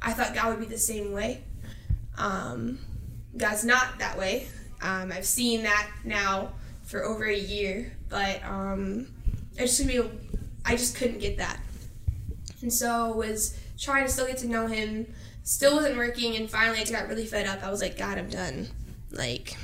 I 0.02 0.14
thought 0.14 0.36
God 0.36 0.50
would 0.50 0.60
be 0.60 0.66
the 0.66 0.78
same 0.78 1.12
way. 1.12 1.44
Um, 2.18 2.80
God's 3.36 3.64
not 3.66 4.00
that 4.00 4.18
way. 4.18 4.48
Um, 4.82 5.12
I've 5.12 5.26
seen 5.26 5.64
that 5.64 5.90
now 6.04 6.54
for 6.84 7.04
over 7.04 7.26
a 7.26 7.36
year, 7.38 7.94
but 8.10 8.44
um, 8.44 9.08
I 9.58 9.62
just 9.64 9.86
be, 9.88 10.00
I 10.68 10.76
just 10.76 10.96
couldn't 10.96 11.20
get 11.20 11.38
that. 11.38 11.60
And 12.62 12.72
so 12.72 13.14
was 13.14 13.58
trying 13.80 14.06
to 14.06 14.12
still 14.12 14.28
get 14.28 14.38
to 14.40 14.48
know 14.48 14.68
Him. 14.68 15.14
Still 15.44 15.76
wasn't 15.78 15.96
working, 15.98 16.36
and 16.36 16.50
finally 16.50 16.78
I 16.78 16.82
just 16.82 16.92
got 16.92 17.08
really 17.08 17.26
fed 17.26 17.48
up. 17.48 17.64
I 17.64 17.70
was 17.72 17.82
like, 17.82 17.98
God, 17.98 18.18
I'm 18.18 18.30
done. 18.30 18.68
Like, 19.12 19.56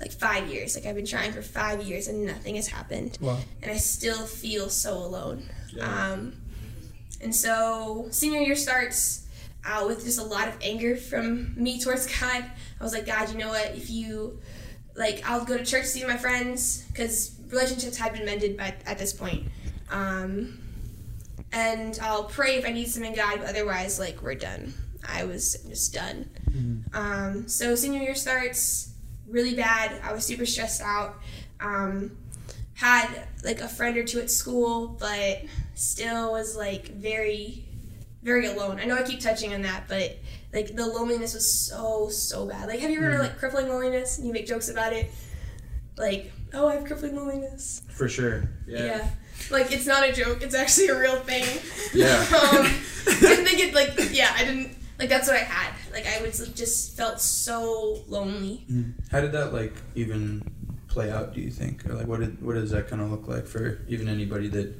like 0.00 0.12
five 0.12 0.46
years. 0.48 0.76
Like 0.76 0.86
I've 0.86 0.94
been 0.94 1.06
trying 1.06 1.32
for 1.32 1.42
five 1.42 1.82
years, 1.82 2.06
and 2.08 2.24
nothing 2.26 2.54
has 2.56 2.68
happened 2.68 3.18
Wow. 3.20 3.38
and 3.62 3.70
I 3.70 3.76
still 3.76 4.24
feel 4.26 4.68
so 4.68 4.96
alone. 4.96 5.48
Yeah. 5.74 6.12
Um, 6.12 6.34
and 7.20 7.34
so 7.34 8.06
senior 8.10 8.40
year 8.40 8.54
starts 8.56 9.26
out 9.64 9.88
with 9.88 10.04
just 10.04 10.20
a 10.20 10.24
lot 10.24 10.46
of 10.46 10.54
anger 10.62 10.96
from 10.96 11.60
me 11.60 11.80
towards 11.80 12.06
God. 12.20 12.44
I 12.80 12.84
was 12.84 12.92
like, 12.92 13.06
God, 13.06 13.30
you 13.32 13.38
know 13.38 13.48
what? 13.48 13.74
If 13.74 13.90
you 13.90 14.38
like, 14.94 15.28
I'll 15.28 15.44
go 15.44 15.56
to 15.58 15.64
church 15.64 15.82
to 15.82 15.88
see 15.88 16.04
my 16.04 16.16
friends 16.16 16.84
because 16.92 17.34
relationships 17.50 17.96
had 17.96 18.12
been 18.12 18.24
mended 18.26 18.56
by 18.56 18.74
at 18.86 18.98
this 18.98 19.12
point. 19.12 19.48
Um, 19.90 20.60
and 21.52 21.98
I'll 22.02 22.24
pray 22.24 22.56
if 22.56 22.66
I 22.66 22.72
need 22.72 22.88
something, 22.88 23.14
God, 23.14 23.38
but 23.40 23.48
otherwise, 23.48 23.98
like, 23.98 24.22
we're 24.22 24.34
done. 24.34 24.74
I 25.08 25.24
was 25.24 25.56
just 25.68 25.94
done. 25.94 26.28
Um, 26.92 27.48
so 27.48 27.74
senior 27.74 28.02
year 28.02 28.14
starts 28.14 28.92
really 29.28 29.54
bad. 29.54 30.00
I 30.02 30.12
was 30.12 30.24
super 30.24 30.46
stressed 30.46 30.80
out. 30.82 31.20
Um, 31.60 32.16
had 32.74 33.08
like 33.44 33.60
a 33.60 33.68
friend 33.68 33.96
or 33.96 34.04
two 34.04 34.20
at 34.20 34.30
school, 34.30 34.88
but 34.98 35.42
still 35.74 36.32
was 36.32 36.56
like 36.56 36.88
very, 36.88 37.64
very 38.22 38.46
alone. 38.46 38.78
I 38.80 38.84
know 38.84 38.96
I 38.96 39.02
keep 39.02 39.20
touching 39.20 39.54
on 39.54 39.62
that, 39.62 39.84
but 39.88 40.16
like 40.52 40.74
the 40.74 40.86
loneliness 40.86 41.34
was 41.34 41.50
so 41.50 42.08
so 42.10 42.46
bad. 42.46 42.68
Like, 42.68 42.80
have 42.80 42.90
you 42.90 42.98
ever 42.98 43.06
heard 43.06 43.14
of 43.14 43.20
like 43.20 43.38
crippling 43.38 43.68
loneliness? 43.68 44.18
And 44.18 44.26
you 44.26 44.32
make 44.32 44.46
jokes 44.46 44.68
about 44.68 44.92
it. 44.92 45.10
Like, 45.96 46.32
oh, 46.52 46.68
I 46.68 46.74
have 46.74 46.84
crippling 46.84 47.16
loneliness. 47.16 47.82
For 47.90 48.08
sure. 48.08 48.48
Yeah. 48.66 49.08
Like 49.50 49.72
it's 49.72 49.86
not 49.86 50.08
a 50.08 50.12
joke. 50.12 50.42
It's 50.42 50.54
actually 50.54 50.88
a 50.88 50.98
real 51.00 51.20
thing. 51.20 51.44
Yeah. 51.94 52.18
um, 52.52 52.66
didn't 53.20 53.44
think 53.46 53.60
it 53.60 53.74
like 53.74 53.92
yeah. 54.12 54.32
I 54.36 54.44
didn't 54.44 54.76
like 54.98 55.08
that's 55.08 55.28
what 55.28 55.36
I 55.36 55.44
had. 55.44 55.72
Like 55.92 56.06
I 56.06 56.20
was 56.22 56.46
just 56.54 56.96
felt 56.96 57.20
so 57.20 58.02
lonely. 58.08 58.64
Mm. 58.70 58.92
How 59.10 59.20
did 59.20 59.32
that 59.32 59.52
like 59.52 59.74
even 59.94 60.42
play 60.88 61.10
out? 61.10 61.34
Do 61.34 61.40
you 61.40 61.50
think, 61.50 61.86
or 61.88 61.94
like 61.94 62.06
what 62.06 62.20
did 62.20 62.42
what 62.42 62.54
does 62.54 62.70
that 62.70 62.88
kind 62.88 63.00
of 63.02 63.10
look 63.10 63.28
like 63.28 63.46
for 63.46 63.80
even 63.88 64.08
anybody 64.08 64.48
that 64.48 64.74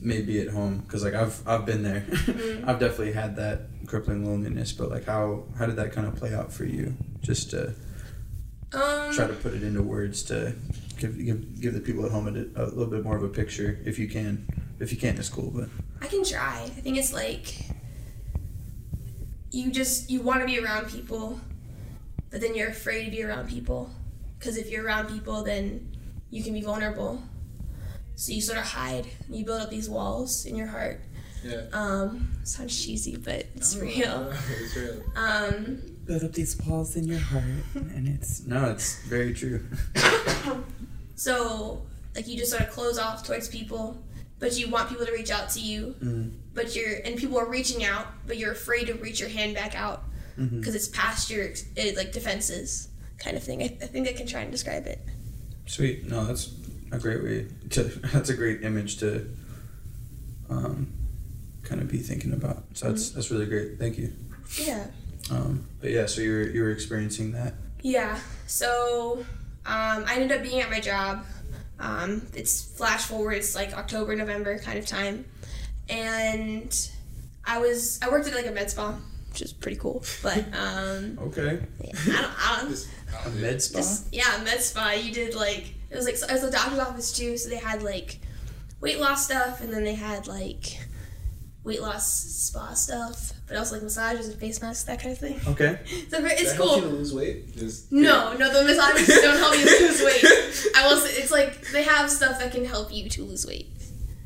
may 0.00 0.22
be 0.22 0.40
at 0.40 0.48
home? 0.48 0.78
Because 0.78 1.04
like 1.04 1.14
I've 1.14 1.46
I've 1.46 1.66
been 1.66 1.82
there. 1.82 2.00
Mhm. 2.08 2.64
I've 2.68 2.78
definitely 2.80 3.12
had 3.12 3.36
that 3.36 3.62
crippling 3.86 4.24
loneliness. 4.24 4.72
But 4.72 4.90
like 4.90 5.04
how 5.04 5.44
how 5.58 5.66
did 5.66 5.76
that 5.76 5.92
kind 5.92 6.06
of 6.06 6.16
play 6.16 6.34
out 6.34 6.52
for 6.52 6.64
you? 6.64 6.94
Just 7.20 7.50
to 7.50 7.74
Um, 8.72 9.12
try 9.14 9.26
to 9.26 9.32
put 9.34 9.54
it 9.54 9.62
into 9.62 9.82
words 9.82 10.22
to 10.24 10.54
give 10.98 11.24
give, 11.24 11.60
give 11.60 11.74
the 11.74 11.80
people 11.80 12.04
at 12.04 12.10
home 12.12 12.26
a, 12.28 12.62
a 12.62 12.66
little 12.66 12.86
bit 12.86 13.04
more 13.04 13.16
of 13.16 13.22
a 13.22 13.28
picture 13.28 13.78
if 13.84 13.98
you 13.98 14.08
can. 14.08 14.46
If 14.80 14.92
you 14.92 14.98
can't, 14.98 15.18
it's 15.18 15.28
cool. 15.28 15.50
But 15.54 15.68
I 16.00 16.06
can 16.06 16.24
try. 16.24 16.62
I 16.64 16.68
think 16.68 16.96
it's 16.98 17.12
like 17.12 17.54
you 19.50 19.70
just 19.70 20.10
you 20.10 20.20
want 20.20 20.40
to 20.40 20.46
be 20.46 20.58
around 20.58 20.88
people, 20.88 21.40
but 22.30 22.40
then 22.40 22.54
you're 22.54 22.68
afraid 22.68 23.04
to 23.06 23.10
be 23.10 23.22
around 23.22 23.48
people 23.48 23.90
because 24.38 24.56
if 24.56 24.70
you're 24.70 24.84
around 24.84 25.08
people, 25.08 25.42
then 25.42 25.96
you 26.30 26.42
can 26.44 26.52
be 26.52 26.60
vulnerable. 26.60 27.22
So 28.14 28.32
you 28.32 28.40
sort 28.40 28.58
of 28.58 28.64
hide. 28.64 29.06
And 29.26 29.36
you 29.36 29.44
build 29.44 29.62
up 29.62 29.70
these 29.70 29.88
walls 29.88 30.44
in 30.44 30.56
your 30.56 30.66
heart. 30.66 31.00
Yeah. 31.44 31.66
Um, 31.72 32.30
sounds 32.42 32.76
cheesy, 32.84 33.16
but 33.16 33.46
it's 33.54 33.76
Oh, 33.76 33.80
real. 33.80 34.32
it's 34.60 34.76
real. 34.76 35.02
Um, 35.16 35.80
build 36.08 36.24
up 36.24 36.32
these 36.32 36.58
walls 36.66 36.96
in 36.96 37.04
your 37.04 37.20
heart, 37.20 37.44
and 37.74 38.08
it's 38.08 38.44
no, 38.44 38.70
it's 38.70 39.00
very 39.02 39.34
true. 39.34 39.62
so 41.14 41.82
like 42.16 42.26
you 42.26 42.36
just 42.36 42.50
sort 42.50 42.62
of 42.62 42.70
close 42.70 42.98
off 42.98 43.24
towards 43.24 43.46
people, 43.46 44.02
but 44.40 44.58
you 44.58 44.68
want 44.70 44.88
people 44.88 45.06
to 45.06 45.12
reach 45.12 45.30
out 45.30 45.50
to 45.50 45.60
you, 45.60 45.94
Mm, 46.02 46.32
but 46.54 46.74
you're 46.74 46.96
and 47.04 47.16
people 47.16 47.38
are 47.38 47.48
reaching 47.48 47.84
out, 47.84 48.06
but 48.26 48.38
you're 48.38 48.52
afraid 48.52 48.86
to 48.86 48.94
reach 48.94 49.20
your 49.20 49.28
hand 49.28 49.54
back 49.54 49.76
out 49.76 50.02
because 50.36 50.74
it's 50.76 50.86
past 50.88 51.30
your 51.30 51.50
it, 51.76 51.96
like 51.96 52.12
defenses 52.12 52.88
kind 53.18 53.36
of 53.36 53.42
thing. 53.42 53.60
I, 53.62 53.66
I 53.82 53.86
think 53.86 54.08
I 54.08 54.12
can 54.12 54.26
try 54.26 54.40
and 54.40 54.50
describe 54.50 54.86
it. 54.86 55.00
Sweet. 55.66 56.08
No, 56.08 56.24
that's 56.24 56.52
a 56.92 56.98
great 56.98 57.22
way 57.22 57.46
to. 57.70 57.82
That's 58.12 58.30
a 58.30 58.34
great 58.34 58.62
image 58.62 58.98
to. 58.98 59.28
Um, 60.48 60.92
kind 61.64 61.82
of 61.82 61.88
be 61.88 61.98
thinking 61.98 62.32
about. 62.32 62.64
So 62.72 62.88
that's 62.88 63.10
that's 63.10 63.30
really 63.30 63.44
great. 63.44 63.78
Thank 63.78 63.98
you. 63.98 64.10
Yeah. 64.58 64.86
Um, 65.30 65.66
but 65.80 65.90
yeah, 65.90 66.06
so 66.06 66.20
you 66.20 66.32
were 66.32 66.42
you 66.42 66.62
were 66.62 66.70
experiencing 66.70 67.32
that. 67.32 67.54
Yeah. 67.82 68.18
So 68.46 69.18
um, 69.66 70.04
I 70.06 70.14
ended 70.16 70.32
up 70.32 70.42
being 70.42 70.60
at 70.60 70.70
my 70.70 70.80
job. 70.80 71.24
Um, 71.78 72.26
it's 72.34 72.62
flash 72.62 73.04
forward. 73.04 73.34
It's 73.34 73.54
like 73.54 73.72
October, 73.76 74.16
November 74.16 74.58
kind 74.58 74.78
of 74.78 74.86
time, 74.86 75.24
and 75.88 76.90
I 77.44 77.58
was 77.58 77.98
I 78.02 78.08
worked 78.10 78.26
at 78.28 78.34
like 78.34 78.46
a 78.46 78.50
med 78.50 78.70
spa, 78.70 78.94
which 79.30 79.42
is 79.42 79.52
pretty 79.52 79.76
cool. 79.78 80.02
But 80.22 80.44
um, 80.58 81.18
Okay. 81.22 81.60
yeah, 81.84 81.92
I 82.06 82.22
don't, 82.22 82.32
I 82.38 82.60
don't 82.62 82.70
Just, 82.70 82.88
A 83.26 83.30
med 83.30 83.62
spa. 83.62 83.78
just 83.78 84.12
yeah, 84.14 84.40
med 84.44 84.60
spa. 84.60 84.90
You 84.90 85.12
did 85.12 85.34
like 85.34 85.74
it 85.90 85.96
was 85.96 86.04
like 86.04 86.14
it 86.14 86.32
was 86.32 86.42
a 86.44 86.50
doctor's 86.50 86.78
office 86.78 87.12
too. 87.16 87.36
So 87.36 87.48
they 87.48 87.56
had 87.58 87.82
like 87.82 88.18
weight 88.80 88.98
loss 89.00 89.24
stuff, 89.24 89.60
and 89.60 89.72
then 89.72 89.84
they 89.84 89.94
had 89.94 90.26
like 90.26 90.78
weight 91.68 91.82
loss 91.82 92.06
spa 92.48 92.72
stuff, 92.74 93.32
but 93.46 93.56
also 93.56 93.74
like 93.74 93.82
massages 93.84 94.26
and 94.28 94.40
face 94.40 94.60
masks, 94.62 94.84
that 94.84 95.00
kind 95.00 95.12
of 95.12 95.18
thing. 95.18 95.38
Okay. 95.46 95.78
So 96.10 96.18
it's 96.24 96.40
Does 96.42 96.50
that 96.50 96.56
help 96.56 96.68
cool. 96.70 96.76
you 96.78 96.82
to 96.82 96.88
lose 96.88 97.14
weight? 97.14 97.56
Just 97.56 97.92
No, 97.92 98.32
no, 98.36 98.52
the 98.52 98.64
massages 98.64 99.20
don't 99.20 99.36
help 99.38 99.54
you 99.56 99.64
lose 99.86 100.02
weight. 100.02 100.24
I 100.74 100.88
will 100.88 100.96
say 101.00 101.10
it's 101.22 101.30
like 101.30 101.70
they 101.70 101.82
have 101.84 102.10
stuff 102.10 102.38
that 102.40 102.50
can 102.52 102.64
help 102.64 102.92
you 102.92 103.08
to 103.10 103.22
lose 103.24 103.46
weight. 103.46 103.68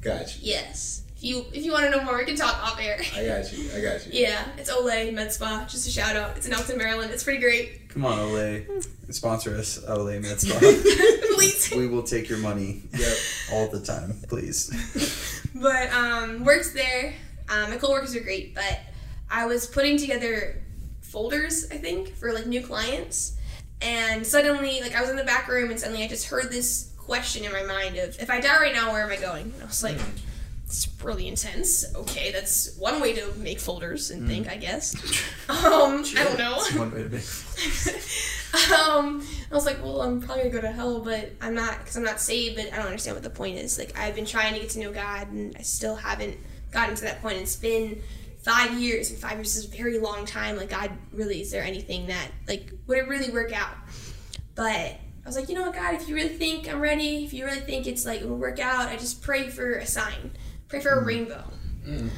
Got 0.00 0.36
you. 0.40 0.52
Yes. 0.52 1.02
If 1.16 1.24
you 1.28 1.44
if 1.52 1.64
you 1.64 1.70
want 1.72 1.84
to 1.84 1.90
know 1.90 2.02
more, 2.02 2.16
we 2.18 2.24
can 2.24 2.34
talk 2.36 2.56
off 2.64 2.80
air. 2.80 2.98
I 3.16 3.24
got 3.24 3.52
you. 3.52 3.70
I 3.76 3.80
got 3.80 4.04
you. 4.06 4.10
Yeah, 4.24 4.44
it's 4.58 4.70
Olay 4.70 5.12
Med 5.14 5.32
Spa. 5.32 5.66
Just 5.68 5.86
a 5.86 5.90
shout 5.90 6.16
out. 6.16 6.36
It's 6.36 6.46
in 6.46 6.52
Elkton, 6.52 6.76
Maryland. 6.78 7.12
It's 7.12 7.22
pretty 7.22 7.38
great. 7.40 7.88
Come 7.90 8.04
on, 8.04 8.18
Olay. 8.18 8.66
Sponsor 9.10 9.54
us, 9.56 9.78
Olay 9.88 10.20
Med 10.20 10.40
Spa. 10.40 10.58
Please. 11.34 11.70
we 11.76 11.86
will 11.86 12.02
take 12.02 12.28
your 12.28 12.38
money 12.38 12.82
Yep. 12.98 13.16
all 13.52 13.68
the 13.68 13.80
time, 13.80 14.14
please. 14.28 14.70
But 15.54 15.92
um, 15.92 16.44
worked 16.44 16.74
there. 16.74 17.14
Um, 17.48 17.70
my 17.70 17.76
coworkers 17.76 18.14
are 18.16 18.20
great, 18.20 18.54
but 18.54 18.80
I 19.30 19.46
was 19.46 19.66
putting 19.66 19.98
together 19.98 20.62
folders, 21.00 21.66
I 21.70 21.76
think, 21.76 22.14
for 22.16 22.32
like 22.32 22.46
new 22.46 22.62
clients, 22.62 23.36
and 23.82 24.24
suddenly, 24.24 24.80
like, 24.80 24.94
I 24.94 25.00
was 25.00 25.10
in 25.10 25.16
the 25.16 25.24
back 25.24 25.48
room, 25.48 25.70
and 25.70 25.78
suddenly 25.78 26.04
I 26.04 26.08
just 26.08 26.26
heard 26.26 26.50
this 26.50 26.92
question 26.96 27.44
in 27.44 27.52
my 27.52 27.64
mind 27.64 27.96
of, 27.96 28.16
if 28.20 28.30
I 28.30 28.40
die 28.40 28.60
right 28.60 28.72
now, 28.72 28.92
where 28.92 29.02
am 29.02 29.10
I 29.10 29.16
going? 29.16 29.52
And 29.54 29.62
I 29.62 29.66
was 29.66 29.82
like, 29.82 29.98
it's 30.64 30.88
really 31.02 31.26
intense. 31.26 31.84
Okay, 31.96 32.30
that's 32.30 32.76
one 32.76 33.00
way 33.00 33.12
to 33.14 33.32
make 33.38 33.58
folders 33.58 34.10
and 34.12 34.26
think, 34.28 34.48
I 34.48 34.56
guess. 34.56 34.94
Um, 35.48 36.04
I 36.16 36.24
don't 36.24 36.38
know. 36.38 36.54
It's 36.58 36.74
one 36.74 36.92
way 36.92 37.02
to 37.02 37.08
be. 37.08 37.16
um, 38.74 39.26
I 39.50 39.54
was 39.54 39.66
like, 39.66 39.82
well, 39.82 40.00
I'm 40.00 40.20
probably 40.20 40.44
gonna 40.44 40.54
go 40.54 40.60
to 40.62 40.72
hell, 40.72 41.00
but 41.00 41.32
I'm 41.40 41.54
not 41.54 41.80
because 41.80 41.96
I'm 41.96 42.04
not 42.04 42.20
saved. 42.20 42.56
But 42.56 42.72
I 42.72 42.76
don't 42.76 42.86
understand 42.86 43.16
what 43.16 43.22
the 43.22 43.30
point 43.30 43.58
is. 43.58 43.78
Like, 43.78 43.98
I've 43.98 44.14
been 44.14 44.24
trying 44.24 44.54
to 44.54 44.60
get 44.60 44.70
to 44.70 44.78
know 44.78 44.92
God, 44.92 45.28
and 45.30 45.54
I 45.58 45.62
still 45.62 45.96
haven't 45.96 46.38
gotten 46.72 46.94
to 46.96 47.02
that 47.02 47.22
point. 47.22 47.38
It's 47.38 47.56
been 47.56 48.02
five 48.42 48.78
years, 48.80 49.10
and 49.10 49.18
five 49.18 49.34
years 49.34 49.54
is 49.56 49.66
a 49.66 49.76
very 49.76 49.98
long 49.98 50.26
time. 50.26 50.56
Like, 50.56 50.70
God, 50.70 50.90
really, 51.12 51.40
is 51.40 51.50
there 51.50 51.62
anything 51.62 52.06
that 52.08 52.28
like 52.48 52.72
would 52.86 52.98
it 52.98 53.08
really 53.08 53.30
work 53.30 53.52
out? 53.52 53.74
But 54.54 54.66
I 54.66 55.26
was 55.26 55.36
like, 55.36 55.48
you 55.48 55.54
know 55.54 55.62
what, 55.62 55.74
God, 55.74 55.94
if 55.94 56.08
you 56.08 56.14
really 56.14 56.36
think 56.36 56.68
I'm 56.68 56.80
ready, 56.80 57.24
if 57.24 57.32
you 57.32 57.44
really 57.44 57.60
think 57.60 57.86
it's 57.86 58.04
like 58.04 58.22
it 58.22 58.28
will 58.28 58.36
work 58.36 58.58
out, 58.58 58.88
I 58.88 58.96
just 58.96 59.22
pray 59.22 59.48
for 59.48 59.74
a 59.74 59.86
sign, 59.86 60.32
pray 60.68 60.80
for 60.80 60.90
a 60.90 61.04
rainbow. 61.04 61.44
Mm. 61.86 62.10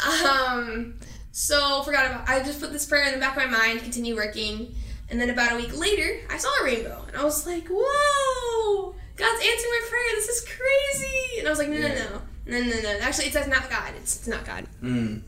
Um, 0.00 0.94
So 1.38 1.82
forgot 1.84 2.06
about. 2.06 2.28
I 2.28 2.42
just 2.42 2.60
put 2.60 2.72
this 2.72 2.84
prayer 2.84 3.06
in 3.06 3.12
the 3.14 3.20
back 3.20 3.36
of 3.36 3.48
my 3.48 3.58
mind, 3.58 3.80
continue 3.80 4.16
working, 4.16 4.74
and 5.08 5.20
then 5.20 5.30
about 5.30 5.52
a 5.52 5.56
week 5.56 5.78
later, 5.78 6.20
I 6.28 6.36
saw 6.36 6.48
a 6.60 6.64
rainbow, 6.64 7.04
and 7.06 7.16
I 7.16 7.22
was 7.22 7.46
like, 7.46 7.68
"Whoa, 7.70 8.94
God's 9.14 9.40
answering 9.40 9.72
my 9.72 9.86
prayer! 9.88 10.16
This 10.16 10.28
is 10.28 10.44
crazy!" 10.48 11.38
And 11.38 11.46
I 11.46 11.50
was 11.50 11.60
like, 11.60 11.68
"No, 11.68 11.78
no, 11.78 11.88
no, 11.94 12.22
no, 12.48 12.60
no, 12.60 12.80
no. 12.80 12.98
Actually, 13.00 13.26
it 13.26 13.32
says 13.32 13.46
not 13.46 13.70
God. 13.70 13.92
It's, 13.96 14.16
it's 14.16 14.28
not 14.28 14.44
God." 14.44 14.66
Mm. 14.82 15.22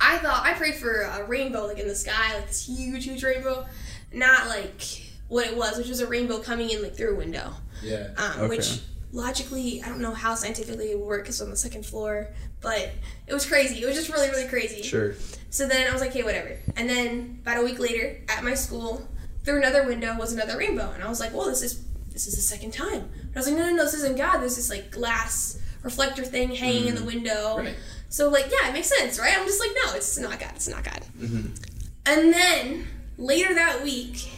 I 0.00 0.18
thought 0.18 0.44
I 0.44 0.54
prayed 0.54 0.74
for 0.74 1.02
a 1.02 1.24
rainbow, 1.24 1.66
like 1.66 1.78
in 1.78 1.86
the 1.86 1.94
sky, 1.94 2.34
like 2.34 2.48
this 2.48 2.66
huge, 2.66 3.04
huge 3.04 3.22
rainbow, 3.22 3.66
not 4.12 4.48
like 4.48 4.82
what 5.28 5.46
it 5.46 5.56
was, 5.56 5.78
which 5.78 5.88
was 5.88 6.00
a 6.00 6.06
rainbow 6.06 6.38
coming 6.40 6.70
in 6.70 6.82
like 6.82 6.96
through 6.96 7.14
a 7.14 7.16
window. 7.16 7.52
Yeah. 7.82 8.08
Um, 8.16 8.32
Okay. 8.40 8.48
Which 8.48 8.80
logically, 9.12 9.82
I 9.82 9.88
don't 9.88 10.00
know 10.00 10.12
how 10.14 10.34
scientifically 10.34 10.90
it 10.90 10.98
would 10.98 11.06
work. 11.06 11.28
It's 11.28 11.40
on 11.40 11.50
the 11.50 11.56
second 11.56 11.86
floor, 11.86 12.28
but 12.60 12.90
it 13.26 13.32
was 13.32 13.46
crazy. 13.46 13.82
It 13.82 13.86
was 13.86 13.94
just 13.94 14.10
really, 14.10 14.28
really 14.30 14.48
crazy. 14.48 14.82
Sure. 14.82 15.14
So 15.50 15.68
then 15.68 15.88
I 15.88 15.92
was 15.92 16.00
like, 16.00 16.10
okay, 16.10 16.22
whatever. 16.22 16.56
And 16.76 16.88
then 16.88 17.38
about 17.42 17.58
a 17.58 17.62
week 17.62 17.78
later, 17.78 18.20
at 18.28 18.42
my 18.42 18.54
school, 18.54 19.06
through 19.44 19.58
another 19.58 19.86
window 19.86 20.16
was 20.18 20.32
another 20.32 20.56
rainbow, 20.56 20.90
and 20.92 21.02
I 21.02 21.08
was 21.08 21.20
like, 21.20 21.32
well, 21.34 21.46
this 21.46 21.62
is 21.62 21.84
this 22.10 22.26
is 22.26 22.34
the 22.34 22.42
second 22.42 22.72
time. 22.72 23.08
But 23.32 23.36
I 23.36 23.38
was 23.38 23.46
like, 23.48 23.56
no, 23.56 23.66
no, 23.70 23.76
no, 23.76 23.84
this 23.84 23.94
isn't 23.94 24.16
God. 24.16 24.38
This 24.38 24.58
is 24.58 24.68
like 24.68 24.90
glass 24.90 25.58
reflector 25.82 26.24
thing 26.24 26.54
hanging 26.54 26.86
in 26.86 26.94
the 26.94 27.04
window. 27.04 27.58
Right. 27.58 27.74
So 28.08 28.28
like, 28.28 28.46
yeah, 28.50 28.68
it 28.68 28.72
makes 28.72 28.88
sense, 28.96 29.18
right? 29.18 29.36
I'm 29.36 29.46
just 29.46 29.60
like, 29.60 29.70
no, 29.84 29.94
it's 29.94 30.18
not 30.18 30.38
God. 30.38 30.52
It's 30.54 30.68
not 30.68 30.84
God. 30.84 31.00
Mhm. 31.18 31.58
And 32.06 32.32
then 32.32 32.86
later 33.16 33.54
that 33.54 33.82
week, 33.82 34.30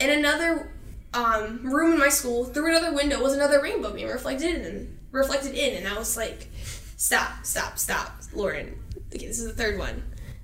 in 0.00 0.10
another 0.10 0.70
um, 1.14 1.60
room 1.64 1.94
in 1.94 1.98
my 1.98 2.08
school, 2.10 2.44
through 2.44 2.68
another 2.68 2.94
window 2.94 3.22
was 3.22 3.32
another 3.34 3.60
rainbow 3.62 3.92
being 3.92 4.08
reflected 4.08 4.64
and 4.64 4.98
reflected 5.10 5.54
in, 5.54 5.76
and 5.76 5.88
I 5.88 5.98
was 5.98 6.16
like, 6.16 6.48
stop, 6.96 7.44
stop, 7.44 7.78
stop, 7.78 8.20
Lauren. 8.34 8.78
Okay, 9.14 9.26
this 9.26 9.38
is 9.38 9.46
the 9.46 9.54
third 9.54 9.78
one. 9.78 10.02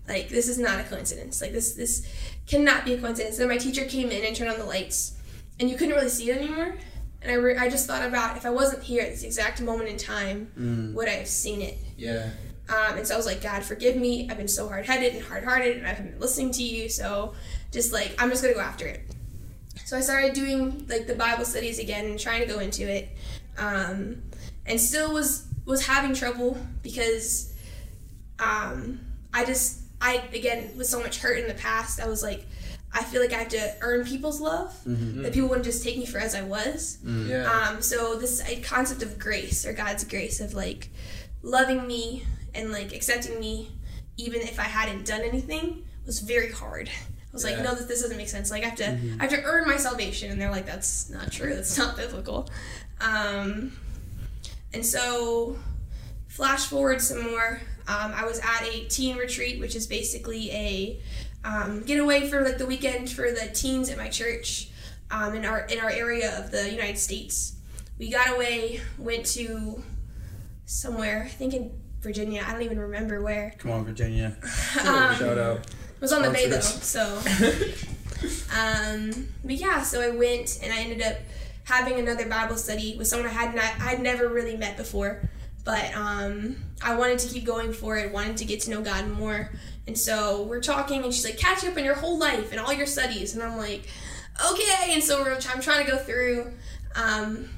Like 0.09 0.29
this 0.29 0.49
is 0.49 0.59
not 0.59 0.81
a 0.81 0.85
coincidence. 0.85 1.41
Like 1.41 1.53
this 1.53 1.75
this 1.75 2.07
cannot 2.47 2.85
be 2.85 2.95
a 2.95 3.01
coincidence. 3.01 3.37
Then 3.39 3.49
my 3.49 3.59
teacher 3.59 3.85
came 3.85 4.11
in 4.11 4.25
and 4.25 4.35
turned 4.35 4.51
on 4.51 4.59
the 4.59 4.65
lights, 4.65 5.17
and 5.61 5.71
you 5.71 5.77
couldn't 5.77 5.95
really 5.95 6.09
see 6.09 6.31
it 6.31 6.37
anymore. 6.39 6.77
And 7.25 7.33
I, 7.33 7.37
re- 7.37 7.57
I 7.57 7.69
just 7.71 7.87
thought 7.87 8.07
about 8.07 8.37
if 8.37 8.45
I 8.45 8.51
wasn't 8.51 8.83
here 8.83 9.03
at 9.03 9.09
this 9.11 9.23
exact 9.25 9.61
moment 9.63 9.89
in 9.89 9.97
time, 9.97 10.53
Mm. 10.59 10.93
would 10.93 11.09
I 11.09 11.13
have 11.13 11.27
seen 11.27 11.63
it? 11.63 11.79
Yeah. 11.97 12.29
Um, 12.69 12.99
and 12.99 13.07
so 13.07 13.15
I 13.15 13.17
was 13.17 13.25
like, 13.27 13.43
God, 13.43 13.63
forgive 13.65 13.97
me. 13.97 14.29
I've 14.31 14.37
been 14.37 14.47
so 14.49 14.69
hard 14.69 14.85
headed 14.87 15.15
and 15.15 15.25
hard 15.25 15.43
hearted, 15.45 15.79
and 15.79 15.87
I 15.87 15.91
haven't 15.91 16.13
been 16.13 16.21
listening 16.21 16.51
to 16.53 16.63
you. 16.63 16.89
So 16.91 17.35
just 17.73 17.93
like, 17.93 18.15
I'm 18.19 18.29
just 18.31 18.43
going 18.43 18.55
to 18.55 18.61
go 18.61 18.65
after 18.65 18.87
it. 18.87 19.01
So 19.87 19.97
I 19.97 20.01
started 20.01 20.35
doing 20.35 20.87
like 20.89 21.07
the 21.07 21.15
Bible 21.15 21.45
studies 21.45 21.79
again 21.79 22.05
and 22.07 22.19
trying 22.21 22.41
to 22.43 22.47
go 22.47 22.59
into 22.61 22.83
it. 22.91 23.09
Um, 23.59 24.23
and 24.67 24.81
still 24.81 25.13
was 25.13 25.47
was 25.67 25.87
having 25.87 26.15
trouble 26.15 26.59
because 26.83 27.53
um, 28.39 29.01
I 29.33 29.45
just, 29.45 29.81
I 30.01 30.23
again, 30.35 30.71
with 30.77 30.87
so 30.87 31.01
much 31.01 31.19
hurt 31.21 31.39
in 31.39 31.49
the 31.49 31.55
past, 31.55 32.01
I 32.01 32.07
was 32.07 32.23
like, 32.23 32.47
I 32.97 33.03
feel 33.03 33.21
like 33.21 33.33
I 33.33 33.39
have 33.39 33.49
to 33.49 33.75
earn 33.81 34.05
people's 34.07 34.41
love. 34.41 34.73
Mhm. 34.87 35.23
That 35.23 35.33
people 35.33 35.49
wouldn't 35.49 35.65
just 35.67 35.83
take 35.83 35.99
me 35.99 36.07
for 36.07 36.19
as 36.19 36.35
I 36.35 36.43
was. 36.43 36.99
Mm. 37.05 37.29
Yeah. 37.29 37.51
Um, 37.51 37.83
so 37.83 38.15
this 38.17 38.41
uh, 38.41 38.61
concept 38.63 39.03
of 39.03 39.19
grace 39.19 39.67
or 39.67 39.73
God's 39.73 40.05
grace 40.05 40.41
of 40.41 40.55
like 40.55 40.91
loving 41.43 41.87
me 41.87 42.25
and 42.55 42.71
like 42.71 42.95
accepting 42.95 43.41
me, 43.41 43.73
even 44.17 44.41
if 44.43 44.61
I 44.61 44.65
hadn't 44.65 45.05
done 45.07 45.23
anything, 45.23 45.85
was 46.07 46.21
very 46.21 46.53
hard. 46.53 46.89
I 46.89 47.33
was 47.33 47.43
like, 47.43 47.59
no, 47.59 47.75
this, 47.75 47.87
this 47.87 48.03
doesn't 48.03 48.17
make 48.17 48.29
sense. 48.29 48.49
Like 48.53 48.63
I 48.63 48.67
have 48.69 48.77
to, 48.79 48.87
I 49.19 49.23
have 49.25 49.31
to 49.31 49.43
earn 49.43 49.67
my 49.67 49.77
salvation, 49.77 50.31
and 50.31 50.41
they're 50.41 50.53
like, 50.53 50.67
that's 50.67 51.11
not 51.11 51.33
true. 51.33 51.53
That's 51.53 51.77
not 51.77 51.97
biblical. 51.97 52.49
Um, 53.01 53.73
and 54.73 54.87
so, 54.87 55.57
flash 56.29 56.67
forward 56.67 57.01
some 57.01 57.23
more. 57.29 57.61
Um, 57.89 58.13
I 58.15 58.25
was 58.25 58.39
at 58.39 58.63
a 58.63 58.85
teen 58.85 59.17
retreat, 59.17 59.59
which 59.59 59.75
is 59.75 59.89
basically 59.89 60.51
a 60.53 61.01
um, 61.45 61.83
getaway 61.83 62.29
for 62.29 62.43
like 62.43 62.59
the 62.59 62.67
weekend 62.67 63.11
for 63.11 63.31
the 63.31 63.51
teens 63.53 63.91
at 63.91 63.97
my 63.97 64.09
church 64.09 64.69
um, 65.11 65.35
in 65.35 65.45
our 65.45 65.61
in 65.67 65.79
our 65.79 65.91
area 65.91 66.39
of 66.39 66.51
the 66.51 66.71
United 66.71 66.99
States. 66.99 67.57
We 67.99 68.11
got 68.11 68.35
away, 68.35 68.81
went 68.99 69.27
to 69.27 69.83
somewhere, 70.67 71.23
I 71.25 71.29
think 71.29 71.55
in 71.55 71.71
Virginia. 72.01 72.45
I 72.47 72.53
don't 72.53 72.63
even 72.63 72.79
remember 72.79 73.23
where. 73.23 73.55
Come 73.59 73.71
on, 73.71 73.85
Virginia. 73.85 74.37
Um, 74.81 75.15
Shout 75.17 75.39
out. 75.39 75.59
It 75.59 76.01
was 76.01 76.13
on 76.13 76.23
the 76.23 76.31
bay 76.31 76.49
though, 76.49 76.61
so. 76.61 77.23
Um, 78.55 79.29
but 79.45 79.57
yeah, 79.57 79.83
so 79.83 80.01
I 80.01 80.11
went 80.11 80.61
and 80.63 80.73
I 80.73 80.79
ended 80.79 81.03
up 81.03 81.17
having 81.65 81.99
another 81.99 82.27
Bible 82.27 82.57
study 82.57 82.97
with 82.97 83.07
someone 83.07 83.29
I 83.29 83.33
had 83.33 83.55
not, 83.55 83.73
I'd 83.81 84.01
never 84.01 84.29
really 84.29 84.57
met 84.57 84.77
before, 84.77 85.29
but 85.65 85.95
um, 85.95 86.57
I 86.85 86.95
wanted 86.97 87.19
to 87.21 87.29
keep 87.29 87.45
going 87.45 87.73
for 87.73 87.97
it, 87.97 88.13
wanted 88.13 88.37
to 88.37 88.45
get 88.45 88.61
to 88.63 88.71
know 88.71 88.83
God 88.83 89.09
more, 89.11 89.51
and 89.87 89.99
so 89.99 90.43
we're 90.43 90.61
talking, 90.61 91.03
and 91.03 91.13
she's 91.13 91.25
like, 91.25 91.39
"Catch 91.39 91.65
up 91.65 91.77
on 91.77 91.85
your 91.85 91.95
whole 91.95 92.19
life 92.19 92.51
and 92.53 92.61
all 92.61 92.73
your 92.73 92.87
studies," 92.87 93.35
and 93.35 93.43
I'm 93.43 93.57
like, 93.57 93.89
"Okay," 94.53 94.93
and 94.93 95.03
so 95.03 95.23
we're, 95.23 95.35
I'm 95.35 95.61
trying 95.61 95.85
to 95.85 95.91
go 95.91 95.97
through. 95.99 96.53
Um, 96.95 97.49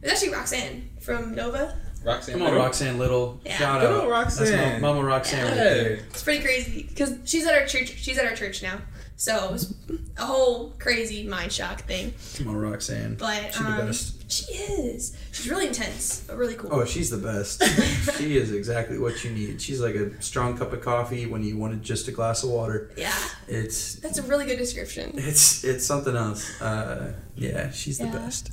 it 0.00 0.04
was 0.04 0.12
actually 0.12 0.32
Roxanne 0.32 0.88
from 1.00 1.34
Nova. 1.34 1.76
Roxanne. 2.04 2.38
Come 2.38 2.46
on, 2.48 2.54
Roxanne 2.54 2.98
Little. 2.98 3.40
Yeah. 3.44 3.58
Shout 3.58 3.80
Good 3.80 3.90
out. 3.92 4.00
old 4.02 4.10
Roxanne. 4.10 4.46
That's 4.46 4.80
Mama 4.82 5.02
Roxanne 5.04 5.44
right 5.44 5.56
Yeah. 5.56 5.64
there. 5.64 5.92
It's 6.10 6.22
pretty 6.22 6.42
crazy 6.42 6.82
because 6.88 7.14
she's 7.24 7.46
at 7.46 7.54
our 7.54 7.66
church. 7.66 7.94
She's 7.98 8.18
at 8.18 8.26
our 8.26 8.34
church 8.34 8.62
now, 8.62 8.78
so 9.16 9.44
it 9.46 9.52
was 9.52 9.74
a 10.18 10.24
whole 10.26 10.70
crazy 10.78 11.24
mind 11.26 11.52
shock 11.52 11.82
thing. 11.82 12.12
Come 12.36 12.48
on, 12.48 12.56
Roxanne. 12.56 13.14
But 13.16 13.52
She's 13.54 13.58
the 13.62 13.66
um, 13.68 13.86
best. 13.86 14.30
She 14.32 14.44
is. 14.54 15.16
She's 15.32 15.48
really 15.50 15.66
intense, 15.66 16.24
but 16.26 16.36
really 16.38 16.54
cool. 16.54 16.70
Oh, 16.72 16.84
she's 16.86 17.10
the 17.10 17.18
best. 17.18 17.62
she 18.18 18.36
is 18.36 18.52
exactly 18.52 18.98
what 18.98 19.22
you 19.24 19.30
need. 19.30 19.60
She's 19.60 19.80
like 19.80 19.94
a 19.94 20.20
strong 20.22 20.56
cup 20.56 20.72
of 20.72 20.80
coffee 20.80 21.26
when 21.26 21.42
you 21.44 21.58
wanted 21.58 21.82
just 21.82 22.08
a 22.08 22.12
glass 22.12 22.42
of 22.42 22.50
water. 22.50 22.90
yeah, 22.96 23.12
It's 23.48 23.96
that's 23.96 24.18
a 24.18 24.22
really 24.22 24.46
good 24.46 24.58
description. 24.58 25.12
it's 25.16 25.64
it's 25.64 25.84
something 25.84 26.16
else. 26.16 26.60
Uh, 26.62 27.12
yeah, 27.36 27.70
she's 27.72 27.98
the 27.98 28.04
Yeah. 28.06 28.12
best. 28.18 28.50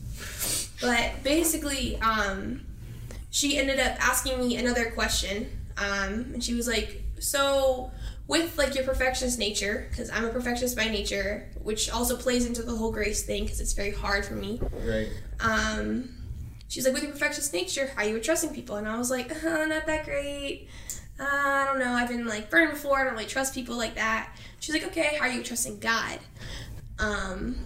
But 0.82 1.24
basically, 1.24 1.98
um, 2.02 2.62
she 3.32 3.58
ended 3.58 3.80
up 3.80 3.96
asking 4.06 4.40
me 4.40 4.56
another 4.58 4.92
question, 4.92 5.48
um, 5.78 6.32
and 6.34 6.44
she 6.44 6.54
was 6.54 6.68
like, 6.68 7.04
"So, 7.20 7.92
with 8.30 8.58
like 8.58 8.76
your 8.76 8.86
perfectionist 8.86 9.38
nature, 9.38 9.88
because 9.90 10.10
I'm 10.10 10.24
a 10.24 10.30
perfectionist 10.30 10.78
by 10.78 10.86
nature, 10.86 11.50
which 11.62 11.90
also 11.90 12.16
plays 12.16 12.46
into 12.46 12.64
the 12.64 12.76
whole 12.76 12.92
grace 12.92 13.24
thing, 13.24 13.44
because 13.44 13.60
it's 13.60 13.74
very 13.74 13.92
hard 13.92 14.26
for 14.26 14.36
me." 14.36 14.62
Right. 14.86 15.10
um, 15.42 16.16
she's 16.70 16.86
like, 16.86 16.94
with 16.94 17.04
your 17.04 17.12
perfectionist 17.12 17.52
nature, 17.52 17.92
how 17.96 18.04
are 18.04 18.08
you 18.08 18.14
were 18.14 18.20
trusting 18.20 18.54
people? 18.54 18.78
And 18.78 18.88
I 18.88 18.98
was 18.98 19.10
like, 19.10 19.32
uh, 19.44 19.66
not 19.66 19.86
that 19.88 20.06
great. 20.06 20.70
Uh, 21.20 21.26
I 21.28 21.66
don't 21.66 21.80
know. 21.80 21.92
I've 21.92 22.08
been 22.08 22.26
like 22.26 22.50
burned 22.50 22.72
before. 22.72 23.00
I 23.00 23.04
don't 23.04 23.14
really 23.14 23.26
trust 23.26 23.54
people 23.54 23.76
like 23.76 23.96
that. 23.96 24.34
She's 24.60 24.74
like, 24.74 24.86
okay, 24.86 25.18
how 25.20 25.26
are 25.26 25.32
you 25.32 25.44
trusting 25.44 25.80
God? 25.80 26.20
Um, 27.00 27.58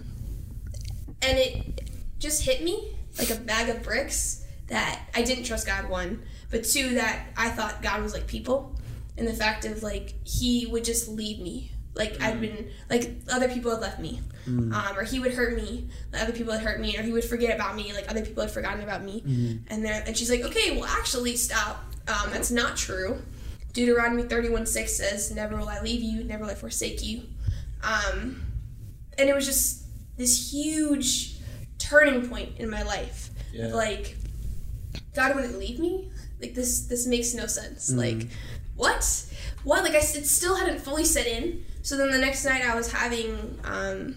and 1.21 1.37
it 1.37 1.91
just 2.17 2.43
hit 2.43 2.63
me 2.63 2.95
like 3.19 3.29
a 3.29 3.35
bag 3.35 3.69
of 3.69 3.83
bricks 3.83 4.45
that 4.67 5.01
I 5.13 5.21
didn't 5.21 5.43
trust 5.43 5.67
God, 5.67 5.89
one, 5.89 6.23
but 6.49 6.63
two, 6.63 6.95
that 6.95 7.27
I 7.37 7.49
thought 7.49 7.83
God 7.83 8.01
was 8.01 8.13
like 8.13 8.25
people. 8.25 8.75
And 9.17 9.27
the 9.27 9.33
fact 9.33 9.65
of 9.65 9.83
like, 9.83 10.15
he 10.23 10.65
would 10.65 10.83
just 10.83 11.07
leave 11.07 11.39
me. 11.39 11.71
Like, 11.95 12.19
I'd 12.21 12.41
been, 12.41 12.71
like, 12.89 13.11
other 13.31 13.47
people 13.47 13.69
had 13.69 13.79
left 13.79 13.99
me 13.99 14.19
um, 14.47 14.97
or 14.97 15.03
he 15.03 15.19
would 15.19 15.33
hurt 15.33 15.55
me, 15.55 15.87
like 16.11 16.21
other 16.23 16.33
people 16.33 16.53
had 16.53 16.61
hurt 16.61 16.79
me, 16.79 16.97
or 16.97 17.01
he 17.01 17.11
would 17.11 17.23
forget 17.23 17.55
about 17.55 17.75
me, 17.75 17.93
like 17.93 18.09
other 18.09 18.25
people 18.25 18.43
had 18.43 18.51
forgotten 18.51 18.81
about 18.81 19.03
me. 19.03 19.21
And 19.69 19.85
there, 19.85 20.03
and 20.05 20.17
she's 20.17 20.29
like, 20.29 20.41
okay, 20.41 20.75
well, 20.75 20.85
actually, 20.85 21.35
stop. 21.35 21.83
Um, 22.07 22.31
that's 22.31 22.51
not 22.51 22.75
true. 22.75 23.21
Deuteronomy 23.71 24.23
thirty-one 24.23 24.65
six 24.65 24.95
says, 24.97 25.31
"Never 25.31 25.55
will 25.55 25.69
I 25.69 25.79
leave 25.79 26.01
you, 26.01 26.23
never 26.23 26.43
will 26.43 26.51
I 26.51 26.55
forsake 26.55 27.03
you." 27.03 27.23
Um, 27.81 28.41
and 29.17 29.29
it 29.29 29.33
was 29.33 29.45
just 29.45 29.85
this 30.17 30.51
huge 30.51 31.37
turning 31.79 32.27
point 32.27 32.57
in 32.57 32.69
my 32.69 32.83
life. 32.83 33.29
Yeah. 33.53 33.67
Like, 33.67 34.17
God 35.15 35.35
wouldn't 35.35 35.57
leave 35.57 35.79
me. 35.79 36.11
Like 36.41 36.53
this, 36.53 36.87
this 36.87 37.07
makes 37.07 37.33
no 37.33 37.45
sense. 37.47 37.91
Like, 37.91 38.27
what? 38.75 39.25
What? 39.63 39.83
Like 39.83 39.93
I 39.93 39.97
it 39.97 40.27
still 40.27 40.55
hadn't 40.55 40.79
fully 40.79 41.05
set 41.05 41.27
in. 41.27 41.65
So 41.81 41.97
then 41.97 42.11
the 42.11 42.17
next 42.17 42.45
night 42.45 42.63
I 42.63 42.75
was 42.75 42.91
having 42.91 43.59
um, 43.63 44.15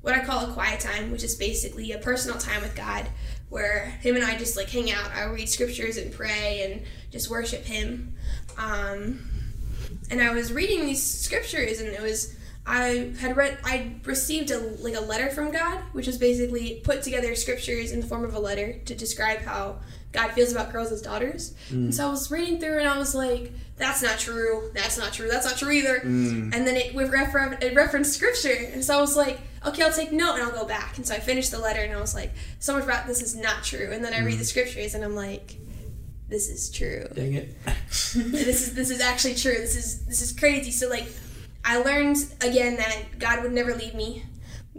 what 0.00 0.14
I 0.14 0.24
call 0.24 0.50
a 0.50 0.52
quiet 0.52 0.80
time, 0.80 1.10
which 1.10 1.22
is 1.22 1.34
basically 1.34 1.92
a 1.92 1.98
personal 1.98 2.38
time 2.38 2.62
with 2.62 2.74
God, 2.74 3.06
where 3.48 3.86
him 4.00 4.16
and 4.16 4.24
I 4.24 4.36
just 4.36 4.56
like 4.56 4.70
hang 4.70 4.90
out. 4.90 5.10
I 5.12 5.24
read 5.24 5.48
scriptures 5.48 5.96
and 5.96 6.12
pray 6.12 6.62
and 6.64 6.82
just 7.12 7.30
worship 7.30 7.64
Him. 7.64 8.14
Um, 8.58 9.20
and 10.10 10.20
I 10.20 10.32
was 10.32 10.52
reading 10.52 10.86
these 10.86 11.02
scriptures, 11.02 11.80
and 11.80 11.88
it 11.88 12.00
was 12.00 12.34
I 12.66 13.12
had 13.20 13.36
read 13.36 13.58
I 13.64 13.96
received 14.04 14.50
a 14.50 14.58
like 14.58 14.94
a 14.94 15.00
letter 15.00 15.30
from 15.30 15.52
God, 15.52 15.80
which 15.92 16.06
was 16.06 16.18
basically 16.18 16.80
put 16.82 17.02
together 17.02 17.34
scriptures 17.34 17.92
in 17.92 18.00
the 18.00 18.06
form 18.06 18.24
of 18.24 18.34
a 18.34 18.40
letter 18.40 18.78
to 18.86 18.94
describe 18.94 19.40
how 19.40 19.80
God 20.12 20.30
feels 20.32 20.52
about 20.52 20.72
girls 20.72 20.92
as 20.92 21.02
daughters. 21.02 21.54
And 21.70 21.90
mm. 21.90 21.94
so 21.94 22.06
I 22.06 22.10
was 22.10 22.30
reading 22.30 22.60
through, 22.60 22.78
and 22.78 22.88
I 22.88 22.98
was 22.98 23.14
like, 23.14 23.52
"That's 23.76 24.02
not 24.02 24.18
true. 24.18 24.70
That's 24.74 24.98
not 24.98 25.12
true. 25.12 25.28
That's 25.28 25.46
not 25.46 25.56
true 25.56 25.70
either." 25.70 26.00
Mm. 26.00 26.54
And 26.54 26.66
then 26.66 26.76
it 26.76 26.94
refer- 26.94 27.58
it 27.60 27.74
referenced 27.74 28.12
scripture, 28.12 28.68
and 28.72 28.84
so 28.84 28.98
I 28.98 29.00
was 29.00 29.16
like, 29.16 29.40
"Okay, 29.66 29.82
I'll 29.82 29.92
take 29.92 30.12
note 30.12 30.34
and 30.34 30.42
I'll 30.42 30.52
go 30.52 30.66
back." 30.66 30.98
And 30.98 31.06
so 31.06 31.14
I 31.14 31.18
finished 31.18 31.50
the 31.50 31.58
letter, 31.58 31.80
and 31.80 31.94
I 31.94 32.00
was 32.00 32.14
like, 32.14 32.32
"So 32.58 32.74
much 32.74 32.84
about 32.84 33.06
this 33.06 33.22
is 33.22 33.34
not 33.34 33.64
true." 33.64 33.90
And 33.90 34.04
then 34.04 34.12
I 34.12 34.20
read 34.20 34.38
the 34.38 34.44
mm. 34.44 34.46
scriptures, 34.46 34.94
and 34.94 35.02
I'm 35.02 35.16
like, 35.16 35.56
this 36.32 36.48
is 36.48 36.70
true. 36.70 37.06
Dang 37.14 37.34
it. 37.34 37.54
this 37.66 38.66
is 38.66 38.74
this 38.74 38.90
is 38.90 39.00
actually 39.00 39.34
true. 39.34 39.52
This 39.52 39.76
is 39.76 40.06
this 40.06 40.22
is 40.22 40.32
crazy. 40.32 40.70
So 40.70 40.88
like 40.88 41.06
I 41.62 41.76
learned 41.76 42.16
again 42.40 42.76
that 42.76 43.18
God 43.18 43.42
would 43.42 43.52
never 43.52 43.74
leave 43.74 43.94
me. 43.94 44.24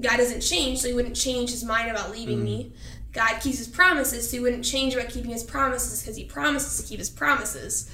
God 0.02 0.17
doesn't 0.17 0.41
change, 0.41 0.80
so 0.80 0.88
he 0.88 0.96
wouldn't 0.96 1.15
change 1.15 1.52
his 1.52 1.63
mind 1.63 1.91
about 1.91 2.10
leaving 2.10 2.39
mm. 2.39 2.43
me. 2.43 2.74
God 3.13 3.39
keeps 3.41 3.60
his 3.60 3.67
promises, 3.67 4.30
so 4.30 4.38
he 4.38 4.41
wouldn't 4.41 4.65
change 4.65 4.95
about 4.95 5.10
keeping 5.10 5.32
his 5.32 5.43
promises 5.43 6.02
because 6.02 6.17
he 6.17 6.26
promises 6.26 6.82
to 6.82 6.88
keep 6.88 6.99
his 6.99 7.10
promises. 7.10 7.89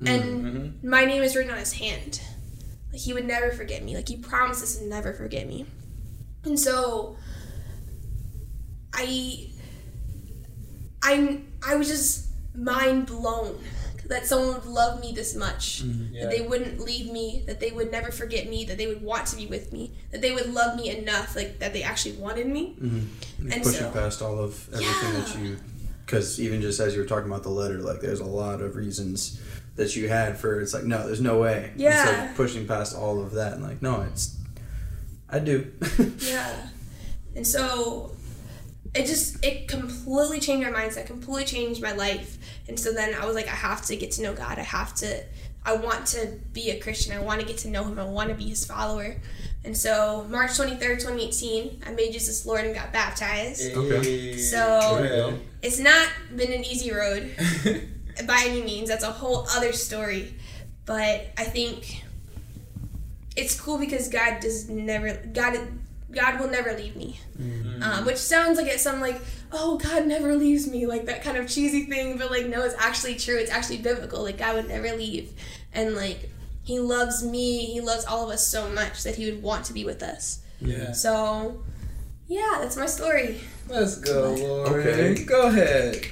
Mm, 0.00 0.08
and 0.08 0.44
mm-hmm. 0.44 0.88
my 0.88 1.04
name 1.04 1.22
is 1.22 1.34
written 1.34 1.50
on 1.50 1.58
his 1.58 1.72
hand. 1.74 2.22
Like 2.92 3.00
he 3.00 3.12
would 3.12 3.26
never 3.26 3.50
forget 3.50 3.82
me. 3.84 3.94
Like 3.96 4.08
he 4.08 4.16
promises 4.16 4.78
to 4.78 4.86
never 4.86 5.12
forget 5.12 5.46
me. 5.46 5.66
And 6.44 6.58
so 6.58 7.16
I 8.94 9.50
I 11.02 11.40
I 11.66 11.74
was 11.76 11.88
just 11.88 12.28
mind 12.54 13.06
blown 13.06 13.58
that 14.10 14.26
someone 14.26 14.54
would 14.54 14.66
love 14.66 15.00
me 15.00 15.12
this 15.12 15.36
much. 15.36 15.82
Yeah. 15.82 16.22
That 16.24 16.30
they 16.30 16.40
wouldn't 16.40 16.80
leave 16.80 17.10
me, 17.10 17.44
that 17.46 17.60
they 17.60 17.70
would 17.70 17.92
never 17.92 18.10
forget 18.10 18.48
me, 18.48 18.64
that 18.64 18.76
they 18.76 18.88
would 18.88 19.02
want 19.02 19.26
to 19.28 19.36
be 19.36 19.46
with 19.46 19.72
me, 19.72 19.92
that 20.10 20.20
they 20.20 20.32
would 20.32 20.52
love 20.52 20.76
me 20.76 20.90
enough, 20.90 21.36
like 21.36 21.60
that 21.60 21.72
they 21.72 21.84
actually 21.84 22.16
wanted 22.16 22.48
me. 22.48 22.76
Mm-hmm. 22.80 23.52
And 23.52 23.62
Pushing 23.62 23.80
so- 23.80 23.90
past 23.92 24.20
all 24.20 24.38
of 24.38 24.68
everything 24.74 25.12
that 25.14 25.38
you, 25.38 25.56
because 26.04 26.40
even 26.40 26.60
just 26.60 26.80
as 26.80 26.94
you 26.94 27.00
were 27.00 27.06
talking 27.06 27.30
about 27.30 27.44
the 27.44 27.50
letter, 27.50 27.78
like 27.78 28.00
there's 28.00 28.20
a 28.20 28.26
lot 28.26 28.60
of 28.60 28.74
reasons 28.74 29.40
that 29.76 29.94
you 29.94 30.08
had 30.08 30.36
for 30.36 30.60
it's 30.60 30.74
like 30.74 30.84
no, 30.84 31.06
there's 31.06 31.20
no 31.20 31.38
way. 31.38 31.70
Yeah. 31.76 32.02
It's 32.02 32.18
like 32.18 32.36
pushing 32.36 32.66
past 32.66 32.96
all 32.96 33.22
of 33.22 33.32
that 33.32 33.54
and 33.54 33.62
like 33.62 33.80
no, 33.80 34.02
it's, 34.02 34.36
I 35.28 35.38
do. 35.38 35.72
Yeah. 36.18 36.68
And 37.36 37.46
so 37.46 38.10
it 38.94 39.06
just 39.06 39.44
it 39.44 39.68
completely 39.68 40.40
changed 40.40 40.68
my 40.68 40.80
mindset, 40.80 41.06
completely 41.06 41.44
changed 41.44 41.82
my 41.82 41.92
life. 41.92 42.38
And 42.68 42.78
so 42.78 42.92
then 42.92 43.14
I 43.14 43.24
was 43.26 43.34
like, 43.34 43.46
I 43.46 43.54
have 43.54 43.82
to 43.86 43.96
get 43.96 44.12
to 44.12 44.22
know 44.22 44.34
God. 44.34 44.58
I 44.58 44.62
have 44.62 44.94
to 44.96 45.24
I 45.64 45.76
want 45.76 46.06
to 46.08 46.38
be 46.52 46.70
a 46.70 46.80
Christian. 46.80 47.16
I 47.16 47.20
want 47.20 47.40
to 47.40 47.46
get 47.46 47.58
to 47.58 47.68
know 47.68 47.84
him. 47.84 47.98
I 47.98 48.04
want 48.04 48.30
to 48.30 48.34
be 48.34 48.48
his 48.48 48.64
follower. 48.64 49.16
And 49.62 49.76
so 49.76 50.26
March 50.30 50.52
23rd, 50.52 51.00
2018, 51.00 51.82
I 51.86 51.92
made 51.92 52.12
Jesus 52.12 52.46
Lord 52.46 52.64
and 52.64 52.74
got 52.74 52.92
baptized. 52.92 53.76
Okay. 53.76 54.38
So 54.38 55.38
it's 55.62 55.78
not 55.78 56.08
been 56.34 56.52
an 56.52 56.64
easy 56.64 56.90
road 56.92 57.30
by 58.26 58.44
any 58.46 58.62
means. 58.62 58.88
That's 58.88 59.04
a 59.04 59.12
whole 59.12 59.46
other 59.54 59.72
story. 59.72 60.34
But 60.86 61.30
I 61.36 61.44
think 61.44 62.04
it's 63.36 63.60
cool 63.60 63.78
because 63.78 64.08
God 64.08 64.40
does 64.40 64.68
never 64.70 65.14
God 65.32 65.58
God 66.12 66.40
will 66.40 66.48
never 66.48 66.72
leave 66.72 66.96
me. 66.96 67.18
Um, 67.82 68.04
which 68.04 68.18
sounds 68.18 68.58
like 68.58 68.66
it's 68.66 68.82
some 68.82 69.00
like 69.00 69.20
oh 69.52 69.78
God 69.78 70.06
never 70.06 70.36
leaves 70.36 70.66
me 70.68 70.86
like 70.86 71.06
that 71.06 71.22
kind 71.22 71.36
of 71.36 71.48
cheesy 71.48 71.84
thing, 71.84 72.18
but 72.18 72.30
like 72.30 72.46
no, 72.46 72.62
it's 72.62 72.74
actually 72.78 73.16
true. 73.16 73.36
It's 73.36 73.50
actually 73.50 73.78
biblical. 73.78 74.22
Like 74.22 74.38
God 74.38 74.56
would 74.56 74.68
never 74.68 74.94
leave, 74.96 75.32
and 75.72 75.94
like 75.94 76.30
He 76.62 76.78
loves 76.78 77.24
me. 77.24 77.66
He 77.66 77.80
loves 77.80 78.04
all 78.04 78.24
of 78.26 78.30
us 78.30 78.46
so 78.46 78.68
much 78.70 79.02
that 79.04 79.16
He 79.16 79.30
would 79.30 79.42
want 79.42 79.64
to 79.66 79.72
be 79.72 79.84
with 79.84 80.02
us. 80.02 80.40
Yeah. 80.60 80.92
So 80.92 81.62
yeah, 82.28 82.58
that's 82.60 82.76
my 82.76 82.86
story. 82.86 83.40
Let's 83.68 83.96
go, 83.96 84.34
Lauren. 84.34 84.86
Okay. 84.86 85.24
Go 85.24 85.48
ahead. 85.48 86.06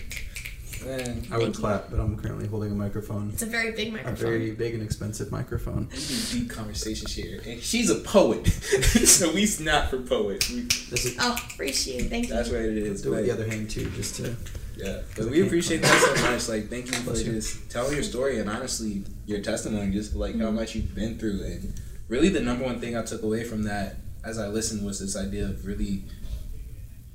Man, 0.89 1.01
I 1.31 1.37
would 1.37 1.43
Thank 1.45 1.55
you. 1.57 1.61
clap, 1.61 1.91
but 1.91 2.01
I'm 2.01 2.17
currently 2.17 2.47
holding 2.49 2.73
a 2.73 2.75
microphone, 2.75 3.31
It's 3.31 3.43
a 3.43 3.47
very 3.47 3.73
big 3.73 3.93
microphone. 3.93 4.15
a 4.15 4.17
very 4.17 4.51
big 4.53 4.73
and 4.75 4.83
expensive 4.83 5.31
microphone. 5.31 5.89
we 5.91 5.97
do 5.99 6.17
deep 6.41 6.51
conversations 6.51 7.15
here, 7.15 7.41
and 7.47 7.61
she's 7.61 7.91
a 7.91 7.97
poet, 7.97 8.47
so 9.07 9.31
we 9.33 9.47
not 9.61 9.91
for 9.91 9.99
poets. 9.99 10.49
We, 10.51 10.61
is 10.93 11.15
Oh, 11.21 11.37
appreciate 11.53 12.07
it. 12.07 12.09
Thank 12.09 12.29
you. 12.29 12.35
that's 12.35 12.49
what 12.49 12.61
it 12.63 12.77
is. 12.79 13.03
do 13.03 13.13
it 13.13 13.17
with 13.17 13.27
the 13.27 13.33
other 13.33 13.47
hand 13.47 13.69
too, 13.71 13.91
just 13.91 14.17
to. 14.17 14.35
Yeah, 14.77 15.03
but 15.17 15.27
we 15.29 15.45
appreciate 15.45 15.83
that 15.83 16.15
so 16.17 16.31
much. 16.31 16.49
Like, 16.49 16.71
thank 16.71 16.87
you 16.87 16.93
for 16.93 17.11
Bless 17.11 17.25
you. 17.25 17.33
just 17.33 17.69
telling 17.69 17.95
your 17.95 18.03
story 18.05 18.39
and 18.39 18.49
honestly 18.49 19.03
your 19.27 19.41
testimony, 19.41 19.91
just 19.93 20.15
like 20.15 20.35
Mm-hmm. 20.35 20.43
how 20.43 20.51
much 20.53 20.75
you've 20.77 20.95
been 20.95 21.19
through. 21.19 21.43
And 21.43 21.75
really, 22.09 22.29
the 22.29 22.41
number 22.41 22.65
one 22.65 22.81
thing 22.81 22.97
I 22.97 23.03
took 23.03 23.23
away 23.23 23.43
from 23.45 23.65
that 23.65 23.97
as 24.25 24.39
I 24.39 24.47
listened 24.47 24.87
was 24.87 25.01
this 25.01 25.17
idea 25.17 25.45
of 25.47 25.67
really 25.67 26.05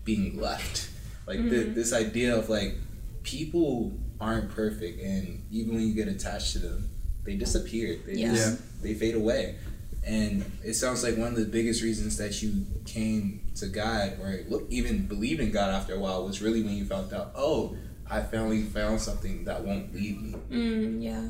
being 0.04 0.40
left. 0.40 0.90
Like 1.26 1.38
thi- 1.40 1.44
Mhm. 1.68 1.74
this 1.76 1.94
idea 1.94 2.36
of 2.36 2.50
like 2.50 2.76
people 3.24 3.94
aren't 4.22 4.50
perfect, 4.52 5.02
and 5.02 5.44
even 5.52 5.76
when 5.76 5.88
you 5.88 5.94
get 5.94 6.08
attached 6.08 6.54
to 6.54 6.60
them, 6.60 6.90
they 7.24 7.36
disappear. 7.36 7.98
They 8.06 8.16
Yeah. 8.16 8.32
just 8.34 8.50
Yeah. 8.52 8.66
they 8.82 8.94
fade 8.94 9.16
away. 9.16 9.56
And 10.06 10.44
it 10.66 10.74
sounds 10.74 11.02
like 11.04 11.18
one 11.18 11.30
of 11.30 11.36
the 11.38 11.46
biggest 11.46 11.82
reasons 11.82 12.18
that 12.18 12.42
you 12.44 12.66
came 12.86 13.40
to 13.56 13.68
God 13.68 14.20
or 14.22 14.42
look 14.50 14.68
even 14.70 15.08
believed 15.08 15.40
in 15.40 15.52
God 15.52 15.70
after 15.74 15.94
a 15.96 16.00
while 16.00 16.26
was 16.26 16.42
really 16.42 16.62
when 16.62 16.76
you 16.76 16.84
found 16.86 17.14
out, 17.14 17.32
oh, 17.36 17.78
I 18.10 18.22
finally 18.22 18.64
found 18.64 19.00
something 19.00 19.46
that 19.46 19.64
won't 19.66 19.94
leave 19.96 20.22
me. 20.22 20.36
Mm, 20.52 21.02
yeah. 21.02 21.30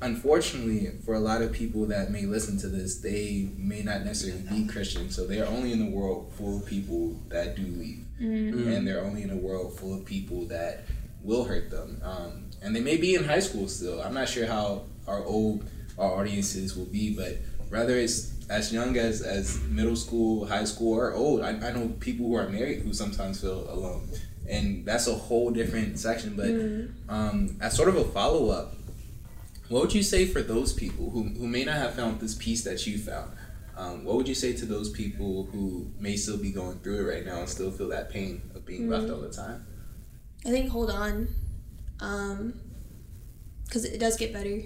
Unfortunately, 0.00 0.92
for 1.04 1.14
a 1.14 1.18
lot 1.20 1.42
of 1.42 1.50
people 1.50 1.86
that 1.86 2.12
may 2.12 2.24
listen 2.26 2.56
to 2.58 2.68
this, 2.68 2.96
they 2.98 3.48
may 3.56 3.82
not 3.82 4.04
necessarily 4.04 4.42
be 4.42 4.66
Christian, 4.66 5.10
so 5.10 5.26
they're 5.26 5.46
only 5.46 5.72
in 5.72 5.82
a 5.82 5.90
world 5.90 6.30
full 6.36 6.58
of 6.58 6.66
people 6.66 7.18
that 7.30 7.56
do 7.56 7.62
leave, 7.62 8.04
Mm. 8.20 8.76
and 8.76 8.86
they're 8.86 9.02
only 9.02 9.22
in 9.22 9.30
a 9.30 9.36
world 9.36 9.76
full 9.78 9.94
of 9.94 10.04
people 10.04 10.44
that 10.46 10.84
will 11.22 11.44
hurt 11.44 11.70
them. 11.70 12.00
Um, 12.02 12.44
and 12.62 12.74
they 12.74 12.80
may 12.80 12.96
be 12.96 13.14
in 13.14 13.24
high 13.24 13.40
school 13.40 13.68
still. 13.68 14.00
I'm 14.02 14.14
not 14.14 14.28
sure 14.28 14.46
how 14.46 14.84
our 15.06 15.24
old 15.24 15.64
our 15.98 16.12
audiences 16.20 16.76
will 16.76 16.86
be, 16.86 17.14
but 17.14 17.36
rather 17.70 17.96
it's 17.96 18.32
as 18.50 18.72
young 18.72 18.96
as 18.96 19.20
as 19.22 19.60
middle 19.62 19.96
school, 19.96 20.46
high 20.46 20.64
school, 20.64 20.94
or 20.98 21.12
old. 21.14 21.42
I, 21.42 21.50
I 21.50 21.72
know 21.72 21.88
people 22.00 22.26
who 22.26 22.34
are 22.34 22.48
married 22.48 22.80
who 22.82 22.92
sometimes 22.92 23.40
feel 23.40 23.68
alone, 23.70 24.08
and 24.48 24.84
that's 24.86 25.06
a 25.06 25.14
whole 25.14 25.50
different 25.50 25.98
section. 25.98 26.34
But 26.36 26.46
Mm. 26.46 26.90
um, 27.08 27.56
as 27.60 27.74
sort 27.76 27.88
of 27.88 27.96
a 27.96 28.04
follow 28.04 28.50
up, 28.50 28.74
what 29.68 29.82
would 29.82 29.94
you 29.94 30.02
say 30.02 30.24
for 30.24 30.40
those 30.42 30.72
people 30.72 31.10
who, 31.10 31.24
who 31.24 31.46
may 31.46 31.64
not 31.64 31.76
have 31.76 31.94
found 31.94 32.20
this 32.20 32.34
piece 32.34 32.64
that 32.64 32.86
you 32.86 32.98
found? 32.98 33.30
Um, 33.76 34.04
what 34.04 34.16
would 34.16 34.26
you 34.28 34.34
say 34.34 34.54
to 34.54 34.64
those 34.66 34.88
people 34.90 35.48
who 35.52 35.90
may 36.00 36.16
still 36.16 36.38
be 36.38 36.50
going 36.50 36.78
through 36.80 37.00
it 37.06 37.12
right 37.14 37.24
now 37.24 37.40
and 37.40 37.48
still 37.48 37.70
feel 37.70 37.88
that 37.90 38.10
pain 38.10 38.42
of 38.54 38.64
being 38.66 38.88
left 38.88 39.08
all 39.10 39.20
the 39.20 39.28
time? 39.30 39.64
I 40.44 40.50
think 40.50 40.70
hold 40.70 40.90
on, 40.90 41.28
um, 42.00 42.54
because 43.64 43.84
it 43.84 43.98
does 43.98 44.16
get 44.16 44.32
better. 44.32 44.62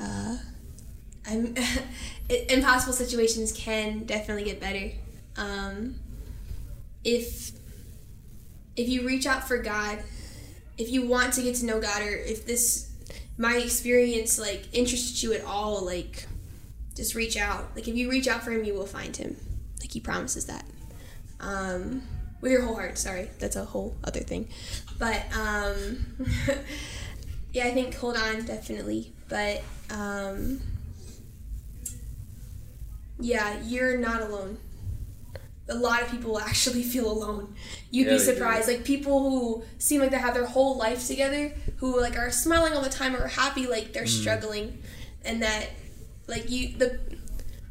Uh, 0.00 0.36
I'm 1.26 1.54
it, 2.28 2.50
impossible 2.50 2.92
situations 2.92 3.52
can 3.52 4.04
definitely 4.04 4.44
get 4.44 4.60
better. 4.60 4.90
Um, 5.36 5.96
if 7.04 7.52
if 8.76 8.88
you 8.88 9.06
reach 9.06 9.26
out 9.26 9.46
for 9.46 9.58
God, 9.58 10.02
if 10.76 10.90
you 10.90 11.06
want 11.06 11.34
to 11.34 11.42
get 11.42 11.56
to 11.56 11.66
know 11.66 11.80
God, 11.80 12.02
or 12.02 12.10
if 12.10 12.46
this 12.46 12.90
my 13.36 13.56
experience 13.56 14.38
like 14.38 14.68
interests 14.72 15.22
you 15.22 15.32
at 15.32 15.44
all, 15.44 15.84
like 15.84 16.26
just 16.94 17.14
reach 17.14 17.36
out. 17.36 17.74
Like 17.74 17.88
if 17.88 17.96
you 17.96 18.10
reach 18.10 18.26
out 18.28 18.42
for 18.42 18.50
Him, 18.50 18.64
you 18.64 18.74
will 18.74 18.86
find 18.86 19.16
Him. 19.16 19.36
Like 19.80 19.92
He 19.92 20.00
promises 20.00 20.46
that. 20.46 20.64
Um, 21.40 22.02
with 22.40 22.52
your 22.52 22.62
whole 22.62 22.74
heart. 22.76 22.98
Sorry, 22.98 23.30
that's 23.38 23.56
a 23.56 23.64
whole 23.64 23.96
other 24.04 24.20
thing. 24.20 24.48
But 24.98 25.24
um, 25.36 26.06
yeah, 27.52 27.64
I 27.66 27.72
think 27.72 27.94
hold 27.96 28.16
on 28.16 28.44
definitely. 28.44 29.12
But 29.28 29.62
um, 29.90 30.60
yeah, 33.20 33.60
you're 33.64 33.98
not 33.98 34.22
alone. 34.22 34.58
A 35.68 35.74
lot 35.74 36.02
of 36.02 36.10
people 36.10 36.38
actually 36.38 36.82
feel 36.94 37.10
alone. 37.10 37.54
You'd 37.90 38.06
Yeah, 38.06 38.14
be 38.14 38.18
surprised. 38.18 38.68
Like 38.68 38.84
people 38.84 39.28
who 39.30 39.64
seem 39.78 40.00
like 40.00 40.10
they 40.10 40.18
have 40.18 40.34
their 40.34 40.46
whole 40.46 40.76
life 40.76 41.06
together, 41.06 41.52
who 41.78 42.00
like 42.00 42.16
are 42.16 42.30
smiling 42.30 42.72
all 42.72 42.82
the 42.82 42.88
time 42.88 43.14
or 43.14 43.26
happy, 43.28 43.66
like 43.66 43.92
they're 43.92 44.06
struggling, 44.06 44.78
and 45.24 45.42
that 45.42 45.66
like 46.26 46.50
you 46.50 46.76
the 46.76 46.98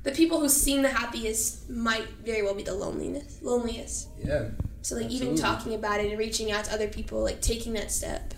the 0.08 0.14
people 0.14 0.40
who 0.40 0.48
seem 0.48 0.84
the 0.84 0.90
happiest 0.90 1.70
might 1.70 2.08
very 2.24 2.42
well 2.42 2.54
be 2.54 2.64
the 2.64 2.74
loneliness 2.74 3.40
loneliest. 3.42 4.08
Yeah, 4.24 4.46
So 4.82 4.96
like 4.96 5.10
even 5.10 5.36
talking 5.36 5.74
about 5.74 6.00
it 6.00 6.10
and 6.10 6.18
reaching 6.18 6.50
out 6.50 6.64
to 6.66 6.74
other 6.74 6.88
people, 6.88 7.22
like 7.22 7.42
taking 7.42 7.74
that 7.74 7.92
step. 7.92 8.34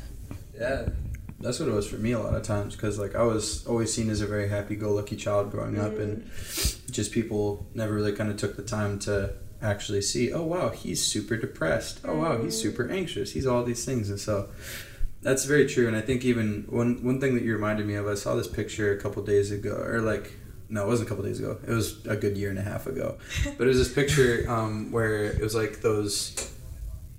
yeah, 0.60 0.90
That's 1.40 1.60
what 1.60 1.70
it 1.70 1.72
was 1.72 1.88
for 1.88 1.98
me 1.98 2.14
a 2.14 2.20
lot 2.20 2.34
of 2.34 2.42
times 2.42 2.76
because 2.76 2.98
like 2.98 3.14
I 3.16 3.22
was 3.22 3.68
always 3.68 3.94
seen 3.94 4.10
as 4.10 4.22
a 4.22 4.26
very 4.26 4.50
happy-go-lucky 4.50 5.16
child 5.16 5.52
growing 5.52 5.80
up, 5.80 6.00
and 6.00 6.24
mm. 6.24 6.92
just 6.92 7.12
people 7.12 7.68
never 7.76 7.94
really 7.94 8.14
kind 8.14 8.32
of 8.32 8.38
took 8.38 8.56
the 8.56 8.64
time 8.64 8.98
to 9.02 9.34
actually 9.62 10.02
see. 10.02 10.34
Oh 10.34 10.44
wow, 10.44 10.70
he's 10.70 11.06
super 11.06 11.38
depressed. 11.38 12.00
Oh 12.04 12.16
wow, 12.16 12.42
he's 12.42 12.56
mm. 12.58 12.64
super 12.64 12.90
anxious. 12.90 13.34
He's 13.34 13.46
all 13.46 13.64
these 13.64 13.86
things, 13.86 14.10
and 14.10 14.20
so 14.20 14.50
that's 15.22 15.46
very 15.46 15.68
true. 15.68 15.88
And 15.88 15.96
I 15.96 16.02
think 16.02 16.26
even 16.26 16.66
one 16.68 17.04
one 17.04 17.22
thing 17.22 17.36
that 17.36 17.44
you 17.44 17.54
reminded 17.54 17.86
me 17.86 17.94
of, 17.94 18.08
I 18.08 18.16
saw 18.16 18.34
this 18.34 18.48
picture 18.48 18.92
a 18.92 19.00
couple 19.00 19.22
days 19.22 19.52
ago, 19.52 19.76
or 19.76 20.02
like. 20.02 20.34
No, 20.70 20.86
it 20.86 20.88
wasn't 20.88 21.08
a 21.08 21.10
couple 21.10 21.24
days 21.26 21.40
ago. 21.40 21.58
It 21.68 21.72
was 21.74 22.06
a 22.06 22.16
good 22.16 22.38
year 22.38 22.50
and 22.52 22.60
a 22.60 22.62
half 22.62 22.86
ago. 22.88 23.18
But 23.58 23.66
it 23.66 23.68
was 23.68 23.78
this 23.80 23.92
picture 23.94 24.46
um, 24.48 24.92
where 24.92 25.24
it 25.26 25.42
was 25.42 25.56
like 25.56 25.82
those 25.82 26.52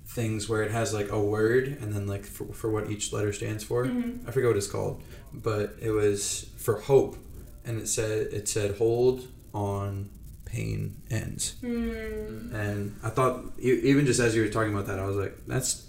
things 0.07 0.49
where 0.49 0.61
it 0.63 0.71
has 0.71 0.93
like 0.93 1.09
a 1.11 1.21
word 1.21 1.67
and 1.81 1.93
then 1.93 2.05
like 2.07 2.25
for, 2.25 2.45
for 2.53 2.69
what 2.69 2.89
each 2.89 3.13
letter 3.13 3.31
stands 3.33 3.63
for. 3.63 3.85
I 4.27 4.31
forget 4.31 4.47
what 4.49 4.57
it's 4.57 4.67
called, 4.67 5.01
but 5.33 5.75
it 5.81 5.91
was 5.91 6.47
for 6.57 6.79
hope, 6.81 7.17
and 7.65 7.79
it 7.81 7.87
said 7.87 8.27
it 8.33 8.47
said 8.49 8.77
hold 8.77 9.27
on, 9.53 10.09
pain 10.45 10.95
ends. 11.09 11.55
Hmm. 11.61 12.53
And 12.53 12.95
I 13.03 13.09
thought 13.09 13.45
even 13.59 14.05
just 14.05 14.19
as 14.19 14.35
you 14.35 14.41
were 14.43 14.49
talking 14.49 14.73
about 14.73 14.87
that, 14.87 14.99
I 14.99 15.05
was 15.05 15.15
like, 15.17 15.37
that's 15.47 15.87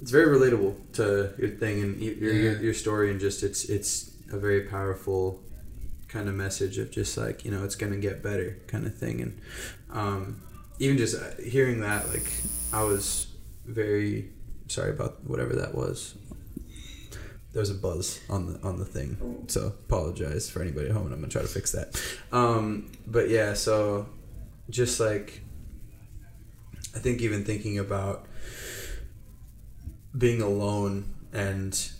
it's 0.00 0.10
very 0.10 0.26
relatable 0.36 0.74
to 0.94 1.32
your 1.38 1.50
thing 1.50 1.80
and 1.82 2.00
y- 2.00 2.16
your, 2.18 2.32
your 2.32 2.62
your 2.62 2.74
story 2.74 3.10
and 3.10 3.20
just 3.20 3.42
it's 3.42 3.64
it's 3.66 4.10
a 4.32 4.38
very 4.38 4.62
powerful 4.62 5.40
kind 6.12 6.28
of 6.28 6.34
message 6.34 6.76
of 6.76 6.90
just 6.90 7.16
like 7.16 7.44
you 7.44 7.50
know 7.50 7.64
it's 7.64 7.74
gonna 7.74 7.96
get 7.96 8.22
better 8.22 8.58
kind 8.66 8.86
of 8.86 8.94
thing 8.94 9.22
and 9.22 9.40
um, 9.90 10.42
even 10.78 10.98
just 10.98 11.20
uh, 11.20 11.42
hearing 11.42 11.80
that 11.80 12.08
like 12.08 12.30
I 12.72 12.82
was 12.82 13.28
very 13.64 14.30
sorry 14.68 14.90
about 14.90 15.24
whatever 15.24 15.54
that 15.56 15.74
was. 15.74 16.14
There 17.52 17.60
was 17.60 17.70
a 17.70 17.74
buzz 17.74 18.20
on 18.30 18.52
the 18.52 18.66
on 18.66 18.78
the 18.78 18.84
thing, 18.84 19.44
so 19.48 19.66
apologize 19.66 20.48
for 20.48 20.62
anybody 20.62 20.88
at 20.88 20.92
home, 20.92 21.04
and 21.04 21.14
I'm 21.14 21.20
gonna 21.20 21.32
try 21.32 21.42
to 21.42 21.48
fix 21.48 21.72
that. 21.72 22.00
Um, 22.32 22.90
but 23.06 23.28
yeah, 23.28 23.52
so 23.54 24.08
just 24.70 25.00
like 25.00 25.42
I 26.94 26.98
think 26.98 27.20
even 27.20 27.44
thinking 27.44 27.78
about 27.78 28.26
being 30.16 30.40
alone 30.40 31.14
and 31.32 31.90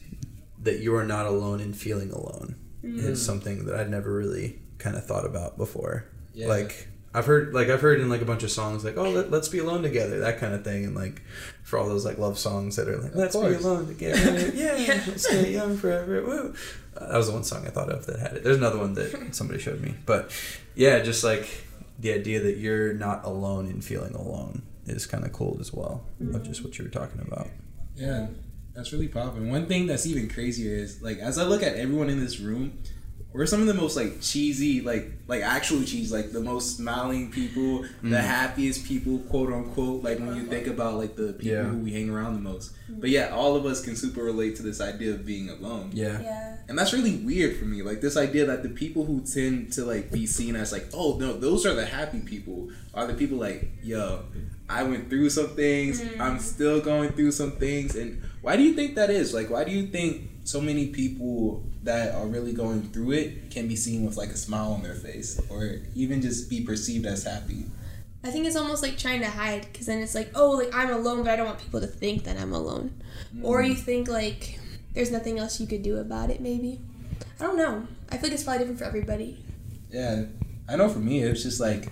that 0.59 0.81
you 0.81 0.95
are 0.95 1.05
not 1.05 1.27
alone 1.27 1.61
in 1.61 1.73
feeling 1.73 2.11
alone 2.11 2.57
is 2.83 3.25
something 3.25 3.67
that 3.67 3.75
I'd 3.75 3.91
never 3.91 4.13
really 4.13 4.59
kind 4.79 4.97
of 4.97 5.07
thought 5.07 5.25
about 5.25 5.57
before. 5.57 6.07
Yeah. 6.35 6.49
Like 6.49 6.89
I've 7.15 7.27
heard 7.27 7.53
like 7.55 7.69
I've 7.69 7.81
heard 7.81 8.01
in 8.01 8.09
like 8.09 8.23
a 8.23 8.25
bunch 8.25 8.43
of 8.43 8.51
songs 8.51 8.85
like 8.85 8.97
oh 8.97 9.11
let, 9.11 9.31
let's 9.31 9.49
be 9.49 9.59
alone 9.59 9.83
together 9.83 10.21
that 10.21 10.39
kind 10.39 10.55
of 10.55 10.65
thing 10.65 10.85
and 10.85 10.95
like 10.95 11.23
for 11.63 11.79
all 11.79 11.87
those 11.87 12.05
like 12.05 12.19
love 12.19 12.39
songs 12.39 12.77
that 12.77 12.89
are 12.89 12.97
like 12.97 13.13
Of 13.13 13.17
let's 13.17 13.37
be 13.37 13.43
alone 13.43 13.87
together 13.87 14.49
yeah 14.55 15.05
let's 15.07 15.27
stay 15.27 15.53
young 15.53 15.77
forever 15.77 16.23
woo. 16.23 16.55
Uh, 16.97 17.09
that 17.09 17.17
was 17.19 17.27
the 17.27 17.35
one 17.35 17.45
song 17.45 17.67
I 17.67 17.71
thought 17.71 17.91
of 17.91 18.07
that 18.07 18.19
had 18.19 18.33
it. 18.37 18.45
There's 18.45 18.57
another 18.57 18.79
one 18.79 18.95
that 18.95 19.35
somebody 19.35 19.61
showed 19.61 19.83
me 19.83 19.95
but 20.07 20.33
yeah 20.75 21.01
just 21.01 21.23
like 21.23 21.49
the 21.99 22.13
idea 22.15 22.41
that 22.41 22.57
you're 22.57 22.95
not 22.95 23.25
alone 23.25 23.67
in 23.67 23.83
feeling 23.83 24.15
alone 24.15 24.63
is 24.87 25.07
kind 25.07 25.25
of 25.25 25.33
cool 25.33 25.59
as 25.61 25.73
well 25.73 26.03
of 26.35 26.43
just 26.43 26.65
what 26.65 26.77
you 26.79 26.85
were 26.85 26.91
talking 26.91 27.21
about. 27.21 27.49
Yeah, 27.95 28.29
that's 28.75 28.93
really 28.93 29.09
popping. 29.09 29.51
One 29.51 29.67
thing 29.67 29.87
that's 29.87 30.07
even 30.07 30.29
crazier 30.29 30.75
is 30.75 31.03
like 31.03 31.19
as 31.19 31.39
I 31.39 31.45
look 31.45 31.63
at 31.63 31.77
everyone 31.77 32.09
in 32.11 32.21
this 32.21 32.41
room, 32.41 32.79
we're 33.35 33.47
some 33.47 33.63
of 33.63 33.67
the 33.67 33.73
most 33.75 33.97
like 33.97 34.21
cheesy, 34.21 34.83
like 34.83 35.11
like 35.27 35.43
actual 35.43 35.83
cheese, 35.85 36.13
like 36.13 36.33
the 36.33 36.41
most 36.41 36.77
smiling 36.77 37.31
people, 37.31 37.83
the 38.03 38.09
Mm. 38.17 38.21
happiest 38.21 38.85
people, 38.85 39.19
quote 39.21 39.53
unquote. 39.53 40.03
Like 40.05 40.19
when 40.19 40.37
you 40.37 40.45
think 40.45 40.67
about 40.67 40.97
like 40.99 41.17
the 41.17 41.33
people 41.33 41.57
Yeah. 41.57 41.63
who 41.65 41.79
we 41.79 41.93
hang 41.93 42.11
around 42.11 42.35
the 42.35 42.41
most. 42.41 42.73
But 42.91 43.09
yeah, 43.11 43.29
all 43.31 43.57
of 43.57 43.65
us 43.65 43.83
can 43.83 43.97
super 43.97 44.23
relate 44.23 44.57
to 44.57 44.63
this 44.63 44.81
idea 44.83 45.13
of 45.15 45.25
being 45.25 45.49
alone. 45.49 45.91
yeah 45.95 46.21
Yeah. 46.21 46.57
And 46.69 46.79
that's 46.79 46.93
really 46.93 47.17
weird 47.17 47.57
for 47.57 47.65
me. 47.65 47.83
Like 47.83 48.01
this 48.03 48.17
idea 48.19 48.45
that 48.47 48.63
the 48.63 48.69
people 48.69 49.05
who 49.07 49.21
tend 49.23 49.73
to 49.75 49.85
like 49.85 50.11
be 50.11 50.27
seen 50.27 50.55
as 50.57 50.71
like, 50.73 50.87
oh 50.95 51.17
no, 51.19 51.33
those 51.35 51.65
are 51.67 51.75
the 51.75 51.87
happy 51.87 52.21
people, 52.21 52.69
are 52.95 53.07
the 53.07 53.15
people 53.15 53.39
like, 53.39 53.71
yo, 53.83 54.25
I 54.69 54.83
went 54.85 55.09
through 55.11 55.29
some 55.31 55.49
things. 55.49 56.03
I'm 56.21 56.39
still 56.39 56.81
going 56.81 57.13
through 57.13 57.33
some 57.33 57.53
things. 57.53 57.95
And 57.97 58.23
why 58.43 58.57
do 58.57 58.63
you 58.63 58.75
think 58.75 58.97
that 58.97 59.09
is? 59.09 59.33
Like, 59.33 59.51
why 59.51 59.65
do 59.65 59.71
you 59.71 59.87
think 59.87 60.29
so 60.45 60.61
many 60.61 60.89
people 60.89 61.63
that 61.85 62.15
are 62.15 62.27
really 62.27 62.53
going 62.53 62.83
through 62.91 63.13
it 63.13 63.51
can 63.51 63.69
be 63.69 63.77
seen 63.77 64.05
with 64.05 64.17
like 64.17 64.31
a 64.31 64.37
smile 64.37 64.73
on 64.73 64.83
their 64.83 64.95
face, 64.95 65.41
or 65.49 65.77
even 65.95 66.21
just 66.21 66.51
be 66.51 66.63
perceived 66.63 67.07
as 67.07 67.25
happy? 67.25 67.65
I 68.25 68.31
think 68.31 68.47
it's 68.47 68.57
almost 68.57 68.83
like 68.83 68.99
trying 68.99 69.21
to 69.21 69.31
hide 69.31 69.67
because 69.73 69.87
then 69.87 69.99
it's 69.99 70.15
like, 70.15 70.31
oh, 70.35 70.51
like 70.51 70.75
I'm 70.75 70.91
alone, 70.91 71.23
but 71.23 71.33
I 71.33 71.37
don't 71.37 71.47
want 71.47 71.59
people 71.59 71.81
to 71.81 71.87
think 71.87 72.25
that 72.25 72.37
I'm 72.37 72.53
alone. 72.53 73.01
Or 73.43 73.63
mm. 73.63 73.69
you 73.69 73.75
think 73.75 74.09
like 74.09 74.59
there's 74.95 75.11
nothing 75.11 75.39
else 75.39 75.61
you 75.61 75.67
could 75.67 75.83
do 75.83 75.99
about 75.99 76.31
it, 76.31 76.41
maybe. 76.41 76.81
I 77.41 77.45
don't 77.45 77.57
know. 77.57 77.87
I 78.11 78.17
feel 78.19 78.25
like 78.25 78.33
it's 78.33 78.45
probably 78.45 78.61
different 78.61 78.79
for 78.79 78.85
everybody. 78.85 79.43
Yeah, 79.91 80.25
I 80.69 80.77
know 80.77 80.89
for 80.89 81.01
me, 81.01 81.23
it's 81.23 81.43
just 81.43 81.61
like 81.61 81.89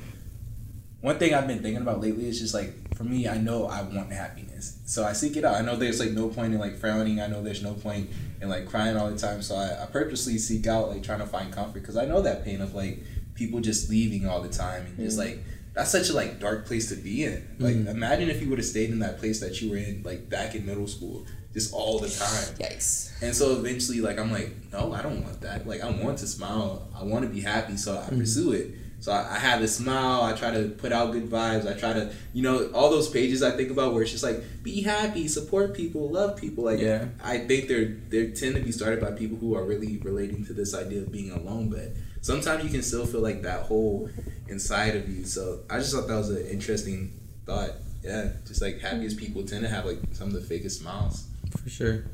one 1.01 1.19
thing 1.19 1.35
I've 1.35 1.47
been 1.47 1.63
thinking 1.63 1.83
about 1.83 2.01
lately 2.01 2.29
is 2.29 2.39
just 2.39 2.55
like 2.55 2.95
for 2.97 3.05
me, 3.05 3.27
I 3.27 3.39
know 3.39 3.67
I 3.67 3.83
want 3.83 4.13
happiness, 4.13 4.79
so 4.85 5.05
I 5.05 5.13
seek 5.13 5.37
it 5.37 5.45
out. 5.45 5.55
I 5.55 5.63
know 5.63 5.77
there's 5.77 6.01
like 6.01 6.11
no 6.11 6.29
point 6.29 6.53
in 6.53 6.61
like 6.61 6.77
frowning. 6.77 7.21
I 7.21 7.27
know 7.27 7.43
there's 7.43 7.63
no 7.63 7.75
point 7.75 8.11
in 8.43 8.49
like 8.49 8.69
crying 8.69 8.97
all 8.97 9.11
the 9.11 9.19
time. 9.19 9.43
So 9.43 9.57
I, 9.57 9.83
I 9.83 9.87
purposely 9.87 10.39
seek 10.39 10.67
out 10.67 10.89
like 10.89 11.03
trying 11.03 11.21
to 11.21 11.27
find 11.27 11.53
comfort 11.53 11.81
because 11.81 11.97
I 11.97 12.05
know 12.05 12.21
that 12.23 12.45
pain 12.45 12.61
of 12.61 12.75
like 12.75 13.03
people 13.35 13.61
just 13.61 13.89
leaving 13.89 14.29
all 14.29 14.43
the 14.43 14.51
time 14.51 14.85
and 14.87 14.99
just 14.99 15.19
mm. 15.19 15.27
like 15.27 15.39
that's 15.73 15.91
such 15.91 16.11
a 16.11 16.13
like 16.13 16.41
dark 16.41 16.67
place 16.67 16.89
to 16.91 16.97
be 16.97 17.25
in. 17.25 17.57
Like 17.59 17.77
mm. 17.77 17.89
imagine 17.89 18.29
if 18.29 18.43
you 18.43 18.51
would 18.51 18.59
have 18.59 18.67
stayed 18.67 18.91
in 18.91 18.99
that 18.99 19.19
place 19.19 19.41
that 19.41 19.63
you 19.63 19.71
were 19.71 19.77
in 19.79 20.03
like 20.05 20.29
back 20.29 20.55
in 20.55 20.67
middle 20.67 20.87
school, 20.87 21.25
just 21.53 21.73
all 21.73 21.99
the 21.99 22.09
time. 22.09 22.55
Yikes. 22.59 23.23
And 23.23 23.35
so 23.35 23.53
eventually, 23.53 24.01
like, 24.01 24.19
I'm 24.19 24.33
like, 24.33 24.55
no, 24.73 24.93
I 24.93 25.03
don't 25.03 25.23
want 25.23 25.41
that. 25.43 25.67
Like, 25.67 25.83
I 25.83 25.91
want 25.91 26.19
to 26.19 26.27
smile. 26.27 26.89
I 26.95 27.05
want 27.05 27.25
to 27.25 27.31
be 27.31 27.41
happy. 27.41 27.77
So 27.77 27.99
I 27.99 28.11
mm. 28.11 28.19
pursue 28.19 28.53
it. 28.53 28.75
So 29.01 29.13
I, 29.13 29.37
I 29.37 29.39
have 29.39 29.61
this 29.61 29.77
smile. 29.77 30.23
I 30.23 30.35
try 30.35 30.51
to 30.51 30.69
put 30.69 30.93
out 30.93 31.13
good 31.13 31.29
vibes. 31.31 31.67
I 31.67 31.79
try 31.79 31.93
to, 31.95 32.13
you 32.35 32.43
know, 32.43 32.71
all 32.73 32.91
those 32.91 33.09
pages 33.09 33.43
I 33.43 33.51
think 33.57 33.71
about 33.71 33.95
where 33.95 34.03
it's 34.03 34.13
just 34.13 34.23
like, 34.23 34.43
be 34.63 34.83
happy, 34.83 35.27
support 35.27 35.75
people, 35.75 36.11
love 36.11 36.37
people. 36.37 36.65
Like, 36.65 36.81
Yeah. 36.81 37.07
I 37.25 37.39
think 37.39 37.69
they're 37.69 37.97
they 38.11 38.31
tend 38.33 38.57
to 38.57 38.61
be 38.63 38.73
started 38.73 39.01
by 39.01 39.13
people 39.13 39.39
who 39.39 39.55
are 39.55 39.65
really 39.65 39.99
relating 39.99 40.45
to 40.47 40.53
this 40.53 40.75
idea 40.75 41.01
of 41.01 41.11
being 41.11 41.31
alone. 41.31 41.71
But 41.71 41.93
sometimes 42.21 42.63
you 42.63 42.71
can 42.71 42.83
still 42.83 43.07
feel 43.07 43.21
like 43.23 43.41
that 43.43 43.63
hole 43.63 44.11
inside 44.49 44.95
of 44.97 45.09
you. 45.09 45.25
So 45.25 45.61
I 45.71 45.79
just 45.79 45.93
thought 45.95 46.07
that 46.09 46.17
was 46.17 46.31
an 46.31 46.47
interesting 46.47 47.19
thought. 47.47 47.71
Yeah, 48.03 48.31
just 48.47 48.61
like 48.63 48.81
happiest 48.81 49.17
people 49.19 49.45
tend 49.45 49.63
to 49.63 49.69
have 49.69 49.85
like 49.85 49.99
some 50.13 50.29
of 50.29 50.35
the 50.35 50.41
fakest 50.41 50.79
smiles. 50.81 51.27
for 51.63 51.69
sure 51.69 52.05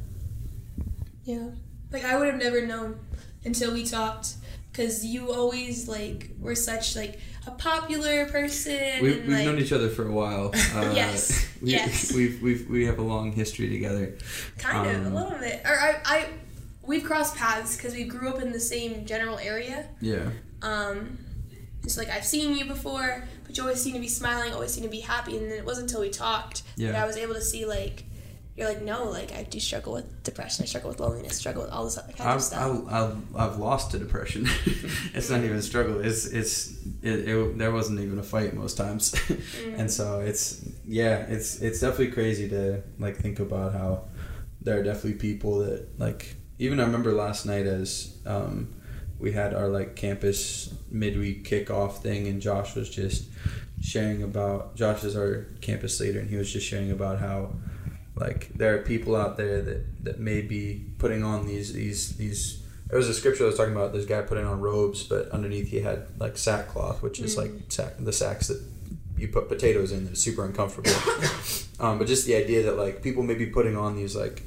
Yeah. 1.25 1.49
Like 1.93 2.05
I 2.05 2.17
would 2.17 2.27
have 2.29 2.41
never 2.41 2.65
known 2.67 2.99
until 3.45 3.73
we 3.73 3.85
talked 3.85 4.35
because 4.77 5.05
you 5.05 5.33
always 5.33 5.89
like 5.89 6.31
were 6.39 6.55
such 6.55 6.97
like 6.97 7.19
a 7.47 7.51
popular 7.53 8.27
person 8.27 8.79
we, 9.01 9.13
we've 9.13 9.29
like 9.29 9.45
known 9.45 9.59
each 9.59 9.73
other 9.73 9.89
for 9.89 10.07
a 10.07 10.13
while 10.13 10.47
uh, 10.75 10.93
Yes, 10.95 11.49
we, 11.63 11.71
yes. 11.71 12.13
we've, 12.17 12.43
we've 12.43 12.69
we 12.69 12.85
have 12.85 12.99
a 12.99 13.03
long 13.03 13.33
history 13.33 13.69
together 13.71 14.17
kind 14.59 14.91
of 14.91 15.07
um, 15.07 15.13
a 15.13 15.23
little 15.23 15.39
bit. 15.39 15.63
Or 15.65 15.73
I, 15.73 16.01
I 16.05 16.29
we've 16.83 17.05
crossed 17.05 17.37
paths 17.37 17.77
because 17.77 17.95
we 17.95 18.05
grew 18.05 18.29
up 18.29 18.41
in 18.41 18.53
the 18.53 18.61
same 18.61 19.07
general 19.07 19.39
area. 19.39 19.87
yeah 20.01 20.31
Um, 20.63 21.19
just 21.83 21.97
like 21.99 22.11
I've 22.11 22.25
seen 22.25 22.57
you 22.57 22.65
before, 22.65 23.25
but 23.47 23.57
you 23.57 23.63
always 23.63 23.81
seem 23.81 23.95
to 23.95 24.01
be 24.01 24.09
smiling, 24.09 24.53
always 24.53 24.73
seem 24.73 24.83
to 24.83 24.91
be 24.91 25.01
happy, 25.01 25.37
and 25.37 25.51
then 25.51 25.59
it 25.59 25.65
wasn't 25.65 25.89
until 25.89 26.01
we 26.01 26.11
talked 26.11 26.63
that 26.79 26.95
I 26.95 27.07
was 27.07 27.17
able 27.17 27.35
to 27.35 27.41
see 27.41 27.65
like 27.65 28.05
you're 28.57 28.69
like 28.69 28.83
no, 28.83 29.05
like 29.11 29.33
I 29.33 29.43
do 29.43 29.61
struggle 29.61 29.93
with 29.93 30.23
depression, 30.23 30.63
I 30.63 30.67
struggle 30.67 30.91
with 30.91 31.01
loneliness, 31.01 31.37
struggle 31.37 31.63
with 31.63 31.71
all 31.71 31.85
this 31.85 31.99
other 31.99 32.13
kind 32.13 32.31
of 32.31 32.37
I've, 32.37 32.43
stuff. 32.43 32.87
I've, 32.89 32.93
I've, 32.93 33.37
I've 33.37 33.59
lost 33.59 33.91
to 33.91 33.99
depression. 33.99 34.47
it's 35.15 35.29
not 35.29 35.45
even 35.45 35.57
a 35.59 35.63
struggle. 35.63 36.01
It's 36.01 36.27
it's 36.27 36.73
it, 37.03 37.29
it, 37.29 37.59
there 37.59 37.71
wasn't 37.71 38.01
even 38.01 38.19
a 38.19 38.23
fight 38.23 38.55
most 38.55 38.77
times, 38.77 39.15
and 39.77 39.91
so 39.91 40.21
it's 40.21 40.67
yeah 40.87 41.27
it's 41.29 41.61
it's 41.61 41.81
definitely 41.81 42.13
crazy 42.13 42.49
to 42.49 42.83
like 42.99 43.17
think 43.17 43.41
about 43.41 43.73
how 43.73 44.05
there 44.63 44.81
are 44.81 44.83
definitely 44.83 45.15
people 45.15 45.59
that 45.59 45.99
like 45.99 46.37
even 46.59 46.81
I 46.81 46.85
remember 46.85 47.13
last 47.13 47.45
night 47.45 47.67
as 47.67 48.17
um, 48.25 48.75
we 49.19 49.33
had 49.33 49.55
our 49.55 49.69
like 49.69 49.97
campus 49.97 50.75
midweek 50.91 51.49
kickoff 51.49 51.99
thing 51.99 52.27
and 52.27 52.41
Josh 52.41 52.75
was 52.75 52.89
just 52.89 53.29
sharing 53.83 54.23
about 54.23 54.77
Josh 54.77 55.05
is 55.05 55.15
our 55.15 55.47
campus 55.61 56.01
leader 56.01 56.21
and 56.21 56.31
he 56.31 56.37
was 56.37 56.51
just 56.51 56.67
sharing 56.67 56.91
about 56.91 57.19
how 57.19 57.53
like 58.17 58.49
there 58.55 58.75
are 58.75 58.83
people 58.83 59.15
out 59.15 59.37
there 59.37 59.61
that 59.63 60.05
that 60.05 60.19
may 60.19 60.41
be 60.41 60.85
putting 60.99 61.23
on 61.23 61.47
these 61.47 61.73
these 61.73 62.17
these 62.17 62.63
there 62.89 62.97
was 62.99 63.09
a 63.09 63.15
scripture 63.15 63.43
that 63.45 63.49
was 63.51 63.57
talking 63.57 63.75
about 63.75 63.93
this 63.93 64.05
guy 64.07 64.23
putting 64.23 64.47
on 64.47 64.61
robes 64.61 65.03
but 65.03 65.29
underneath 65.31 65.69
he 65.69 65.81
had 65.81 66.07
like 66.19 66.37
sackcloth 66.39 67.03
which 67.03 67.21
is 67.21 67.37
like 67.37 67.51
sack 67.69 67.95
the 67.99 68.13
sacks 68.13 68.47
that 68.49 68.63
you 69.19 69.29
put 69.29 69.49
potatoes 69.49 69.93
in 69.93 70.05
that's 70.05 70.21
super 70.21 70.45
uncomfortable. 70.45 70.91
Um, 71.79 71.99
but 71.99 72.07
just 72.07 72.25
the 72.25 72.35
idea 72.37 72.63
that 72.63 72.79
like 72.79 73.03
people 73.03 73.23
may 73.23 73.35
be 73.35 73.45
putting 73.45 73.77
on 73.77 73.97
these 73.97 74.17
like 74.17 74.43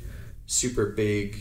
super 0.48 0.88
big 0.88 1.38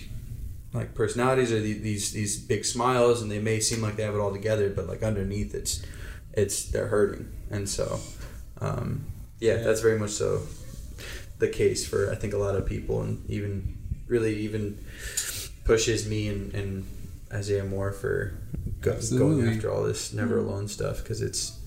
like 0.74 0.94
personalities 0.94 1.50
or 1.50 1.60
the- 1.60 1.78
these 1.78 2.12
these 2.12 2.38
big 2.38 2.66
smiles 2.66 3.22
and 3.22 3.30
they 3.30 3.38
may 3.38 3.58
seem 3.58 3.80
like 3.80 3.96
they 3.96 4.02
have 4.02 4.14
it 4.14 4.18
all 4.18 4.30
together 4.30 4.68
but 4.68 4.86
like 4.86 5.02
underneath 5.02 5.54
it's 5.54 5.82
it's 6.34 6.64
they're 6.66 6.88
hurting. 6.88 7.32
And 7.50 7.66
so 7.66 8.00
um, 8.60 9.06
yeah, 9.40 9.54
Yeah. 9.54 9.62
that's 9.62 9.80
very 9.80 9.98
much 9.98 10.10
so 10.10 10.42
the 11.38 11.48
case 11.48 11.86
for 11.86 12.10
I 12.10 12.14
think 12.16 12.32
a 12.34 12.38
lot 12.38 12.54
of 12.56 12.66
people 12.66 13.02
and 13.02 13.28
even 13.30 13.76
really 14.06 14.36
even 14.40 14.84
pushes 15.64 16.08
me 16.08 16.28
and, 16.28 16.54
and 16.54 16.86
Isaiah 17.32 17.64
more 17.64 17.92
for 17.92 18.34
go, 18.80 18.98
going 19.16 19.46
after 19.48 19.70
all 19.70 19.82
this 19.84 20.12
never 20.12 20.38
alone 20.38 20.66
stuff 20.68 20.98
because 20.98 21.20
it's 21.20 21.58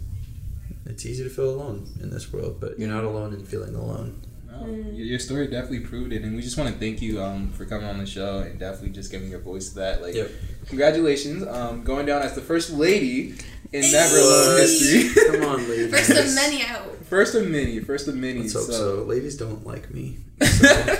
it's 0.86 1.06
easy 1.06 1.24
to 1.24 1.30
feel 1.30 1.50
alone 1.52 1.88
in 2.02 2.10
this 2.10 2.34
world 2.34 2.60
but 2.60 2.80
you're 2.80 2.90
not 2.90 3.04
alone 3.04 3.34
in 3.34 3.46
feeling 3.46 3.76
alone 3.76 4.22
Wow. 4.52 4.66
Your 4.68 5.06
your 5.06 5.20
story 5.20 5.48
definitely 5.48 5.80
proved 5.80 6.12
it, 6.12 6.24
and 6.24 6.36
we 6.36 6.42
just 6.42 6.58
want 6.58 6.72
to 6.72 6.78
thank 6.78 7.02
you 7.02 7.22
um, 7.24 7.50
for 7.52 7.66
coming 7.66 7.88
on 7.88 7.98
the 7.98 8.06
show 8.06 8.40
and 8.40 8.60
definitely 8.60 8.90
just 8.90 9.10
giving 9.10 9.30
your 9.30 9.40
voice 9.40 9.70
to 9.70 9.76
that. 9.76 10.02
Like, 10.02 10.14
Yep. 10.14 10.30
congratulations, 10.68 11.48
um, 11.48 11.84
going 11.84 12.06
down 12.06 12.22
as 12.22 12.36
the 12.36 12.42
first 12.42 12.70
lady 12.70 13.34
in 13.72 13.92
Never 13.92 14.18
Alone 14.18 14.58
history. 14.60 15.24
come 15.32 15.46
on 15.46 15.58
ladies 15.70 15.90
First 15.92 16.10
of 16.12 16.36
many 16.36 16.64
out. 16.66 16.96
First 17.12 17.36
of 17.36 17.46
many. 17.50 17.82
First 17.82 18.08
of 18.08 18.16
many. 18.16 18.40
let's 18.40 18.54
hope 18.54 18.68
so, 18.68 18.72
so 18.72 19.04
ladies 19.04 19.36
don't 19.36 19.68
like 19.68 19.94
me 19.94 20.16
so 20.42 20.96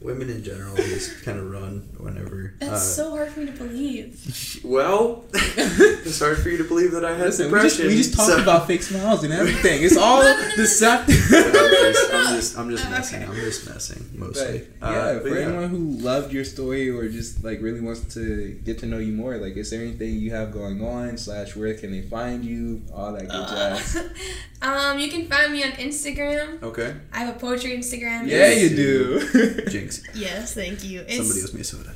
women 0.00 0.30
in 0.30 0.44
general 0.44 0.76
just 0.76 1.22
kind 1.24 1.38
of 1.38 1.50
run 1.50 1.88
whenever. 1.98 2.54
That's 2.60 2.72
uh, 2.72 2.76
so 2.78 3.10
hard 3.10 3.30
for 3.30 3.40
me 3.40 3.46
to 3.46 3.52
believe. 3.52 4.54
Well, 4.64 5.24
it's 5.32 6.18
hard 6.18 6.38
for 6.38 6.48
you 6.50 6.58
to 6.58 6.64
believe 6.64 6.90
that 6.92 7.04
I 7.04 7.14
had 7.14 7.26
Listen, 7.26 7.50
we 7.50 7.60
just, 7.60 7.76
depression. 7.76 7.86
we 7.86 7.96
just 8.02 8.14
talked 8.14 8.30
so- 8.32 8.42
about 8.42 8.66
fake 8.66 8.82
smiles 8.82 9.22
and 9.24 9.32
everything. 9.32 9.82
It's 9.82 9.96
all 9.96 10.22
no. 10.22 10.50
deceptive. 10.56 11.14
I'm 11.16 11.70
just, 11.70 12.12
I'm 12.14 12.36
just, 12.36 12.58
I'm 12.58 12.70
just 12.70 12.86
Oh, 12.86 12.90
messing. 12.90 13.22
okay. 13.22 13.30
I'm 13.30 13.36
just 13.36 13.68
messing 13.68 14.04
But 14.14 14.26
mostly. 14.28 14.66
yeah, 14.82 14.86
Uh, 14.88 15.20
for 15.20 15.28
yeah. 15.28 15.46
anyone 15.46 15.68
who 15.70 15.78
loved 15.78 16.32
your 16.32 16.44
story 16.44 16.90
or 16.90 17.08
just 17.08 17.44
like 17.44 17.62
really 17.62 17.80
wants 17.80 18.12
to 18.14 18.50
get 18.64 18.78
to 18.80 18.86
know 18.86 18.98
you 18.98 19.12
more, 19.12 19.36
like, 19.38 19.56
is 19.56 19.70
there 19.70 19.80
anything 19.80 20.16
you 20.16 20.32
have 20.32 20.52
going 20.52 20.84
on? 20.84 21.16
Slash, 21.16 21.54
where 21.56 21.72
can 21.74 21.92
they 21.92 22.02
find 22.02 22.44
you? 22.44 22.82
All 22.92 23.12
that 23.12 23.22
good 23.28 23.30
Uh, 23.30 23.76
jazz. 23.76 23.96
um, 24.60 24.98
you 24.98 25.08
can 25.08 25.28
find 25.28 25.52
me 25.52 25.62
on 25.62 25.70
Instagram. 25.72 26.62
Okay. 26.62 26.94
I 27.12 27.20
have 27.20 27.36
a 27.36 27.38
poetry 27.38 27.76
Instagram. 27.78 28.26
Yeah, 28.26 28.50
you 28.52 28.70
do. 28.70 29.20
Jinx. 29.96 30.16
Yes, 30.16 30.54
thank 30.54 30.84
you. 30.84 31.00
It's, 31.08 31.16
Somebody 31.16 31.40
owes 31.42 31.54
me 31.54 31.60
a 31.60 31.64
soda. 31.64 31.94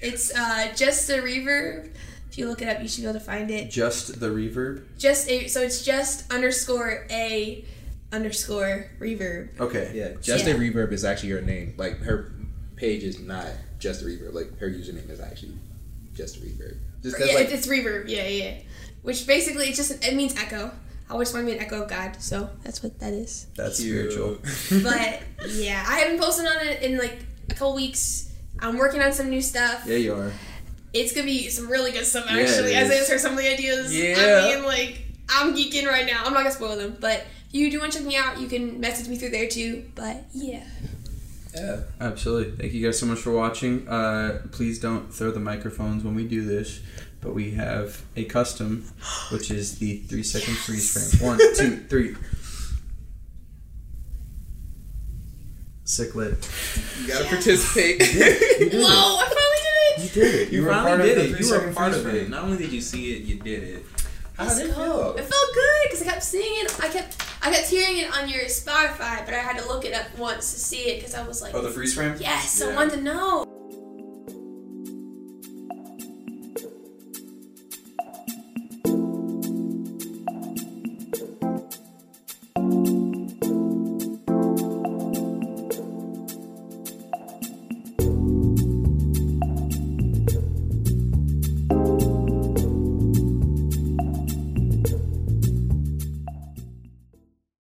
It's 0.00 0.34
uh, 0.34 0.72
just 0.76 1.08
a 1.10 1.14
reverb. 1.14 1.90
If 2.30 2.38
you 2.38 2.48
look 2.48 2.62
it 2.62 2.68
up, 2.68 2.82
you 2.82 2.88
should 2.88 3.02
be 3.02 3.08
able 3.08 3.18
to 3.18 3.24
find 3.24 3.50
it. 3.50 3.70
Just 3.70 4.18
the 4.20 4.28
reverb. 4.28 4.82
Just 4.98 5.28
a 5.28 5.46
so 5.48 5.60
it's 5.62 5.84
just 5.84 6.32
underscore 6.32 7.06
a 7.10 7.64
underscore 8.12 8.90
reverb. 8.98 9.58
Okay. 9.60 9.92
Yeah, 9.94 10.20
just 10.20 10.46
Yeah. 10.46 10.54
a 10.54 10.58
reverb 10.58 10.92
is 10.92 11.04
actually 11.04 11.30
her 11.30 11.40
name. 11.40 11.74
Like 11.76 11.98
her 12.00 12.32
page 12.76 13.02
is 13.04 13.20
not 13.20 13.46
just 13.78 14.02
a 14.02 14.04
reverb. 14.06 14.34
Like 14.34 14.58
her 14.58 14.68
username 14.68 15.08
is 15.10 15.20
actually 15.20 15.52
just 16.14 16.36
a 16.38 16.40
reverb. 16.40 16.76
Just 17.02 17.16
'cause, 17.16 17.28
Yeah, 17.28 17.34
like, 17.34 17.50
it's 17.50 17.66
reverb. 17.66 18.08
Yeah, 18.08 18.26
yeah. 18.26 18.54
Which 19.02 19.26
basically 19.26 19.66
it's 19.68 19.76
just 19.76 20.04
it 20.04 20.14
means 20.14 20.34
echo. 20.36 20.72
I 21.14 21.16
always 21.16 21.32
want 21.32 21.46
to 21.46 21.52
be 21.52 21.56
an 21.56 21.64
echo 21.64 21.82
of 21.84 21.88
God, 21.88 22.16
so 22.20 22.50
that's 22.64 22.82
what 22.82 22.98
that 22.98 23.12
is. 23.12 23.46
That's 23.54 23.78
spiritual. 23.78 24.38
But 24.82 25.22
yeah, 25.48 25.84
I 25.86 26.00
haven't 26.00 26.18
posted 26.18 26.44
on 26.44 26.66
it 26.66 26.82
in 26.82 26.98
like 26.98 27.18
a 27.48 27.54
couple 27.54 27.72
weeks. 27.76 28.32
I'm 28.58 28.76
working 28.76 29.00
on 29.00 29.12
some 29.12 29.30
new 29.30 29.40
stuff. 29.40 29.84
Yeah, 29.86 29.94
you 29.98 30.12
are. 30.14 30.32
It's 30.92 31.12
gonna 31.14 31.26
be 31.26 31.48
some 31.50 31.68
really 31.68 31.92
good 31.92 32.04
stuff 32.04 32.26
Yeah, 32.28 32.38
it 32.38 32.48
actually. 32.48 32.74
As 32.74 32.90
I 32.90 32.94
is. 32.94 33.00
answer 33.02 33.18
some 33.20 33.34
of 33.34 33.38
the 33.38 33.48
ideas, 33.48 33.96
Yeah. 33.96 34.16
I 34.44 34.56
mean, 34.56 34.64
like 34.64 35.04
I'm 35.28 35.54
geeking 35.54 35.86
right 35.86 36.04
now. 36.04 36.24
I'm 36.24 36.32
not 36.32 36.40
gonna 36.42 36.50
spoil 36.50 36.76
them, 36.76 36.96
but 36.98 37.20
if 37.48 37.54
you 37.54 37.70
do 37.70 37.78
want 37.78 37.92
to 37.92 37.98
check 38.00 38.08
me 38.08 38.16
out, 38.16 38.40
you 38.40 38.48
can 38.48 38.80
message 38.80 39.06
me 39.06 39.14
through 39.14 39.30
there 39.30 39.48
too. 39.48 39.84
But 39.94 40.24
yeah, 40.32 40.64
yeah. 41.54 41.76
Absolutely. 42.00 42.56
Thank 42.56 42.72
you 42.72 42.84
guys 42.84 42.98
so 42.98 43.06
much 43.06 43.20
for 43.20 43.30
watching. 43.30 43.86
Uh, 43.88 44.42
please 44.50 44.80
don't 44.80 45.14
throw 45.14 45.30
the 45.30 45.38
microphones 45.38 46.02
when 46.02 46.16
we 46.16 46.26
do 46.26 46.44
this, 46.44 46.80
but 47.24 47.34
we 47.34 47.52
have 47.52 48.02
a 48.16 48.24
custom, 48.26 48.84
which 49.32 49.50
is 49.50 49.78
the 49.78 49.96
three 49.98 50.22
second 50.22 50.54
freeze 50.58 50.92
frame. 51.18 51.26
One, 51.30 51.38
two, 51.56 51.78
three. 51.88 52.14
Sick 55.84 56.14
lit. 56.14 56.32
You 57.00 57.08
gotta 57.08 57.24
Yeah. 57.24 57.30
participate. 57.30 58.00
You 58.00 58.70
did 58.70 58.82
whoa! 58.82 59.18
I 59.18 59.24
finally 59.26 59.60
did 59.62 59.98
it. 59.98 60.02
You 60.02 60.22
did 60.22 60.34
it. 60.34 60.52
You, 60.52 60.62
were 60.64 60.70
finally 60.72 61.08
did 61.08 61.18
it. 61.18 61.40
You 61.40 61.50
were 61.50 61.72
part 61.72 61.92
of 61.94 62.06
it. 62.06 62.28
Not 62.30 62.44
only 62.44 62.56
did 62.58 62.72
you 62.72 62.80
see 62.80 63.14
it, 63.16 63.22
you 63.24 63.38
did 63.40 63.62
it. 63.64 63.84
How 64.36 64.44
Let's 64.44 64.58
did 64.58 64.70
it 64.70 64.74
feel? 64.74 65.14
It 65.16 65.20
felt 65.24 65.54
good 65.54 65.82
because 65.84 66.02
I 66.02 66.04
kept 66.06 66.22
seeing 66.22 66.64
it. 66.64 66.80
I 66.82 66.88
kept 66.88 67.22
I 67.42 67.52
kept 67.52 67.68
hearing 67.68 67.98
it 67.98 68.16
on 68.16 68.28
your 68.28 68.44
Spotify, 68.44 69.24
but 69.24 69.34
I 69.34 69.38
had 69.38 69.58
to 69.58 69.68
look 69.68 69.84
it 69.84 69.92
up 69.94 70.06
once 70.18 70.52
to 70.54 70.58
see 70.58 70.88
it 70.88 71.00
because 71.00 71.14
I 71.14 71.22
was 71.26 71.40
like, 71.42 71.54
Oh, 71.54 71.60
the 71.60 71.70
freeze 71.70 71.94
frame? 71.94 72.16
yes, 72.18 72.60
I 72.62 72.70
Yeah. 72.70 72.76
wanted 72.76 72.96
to 72.96 73.02
know. 73.02 73.44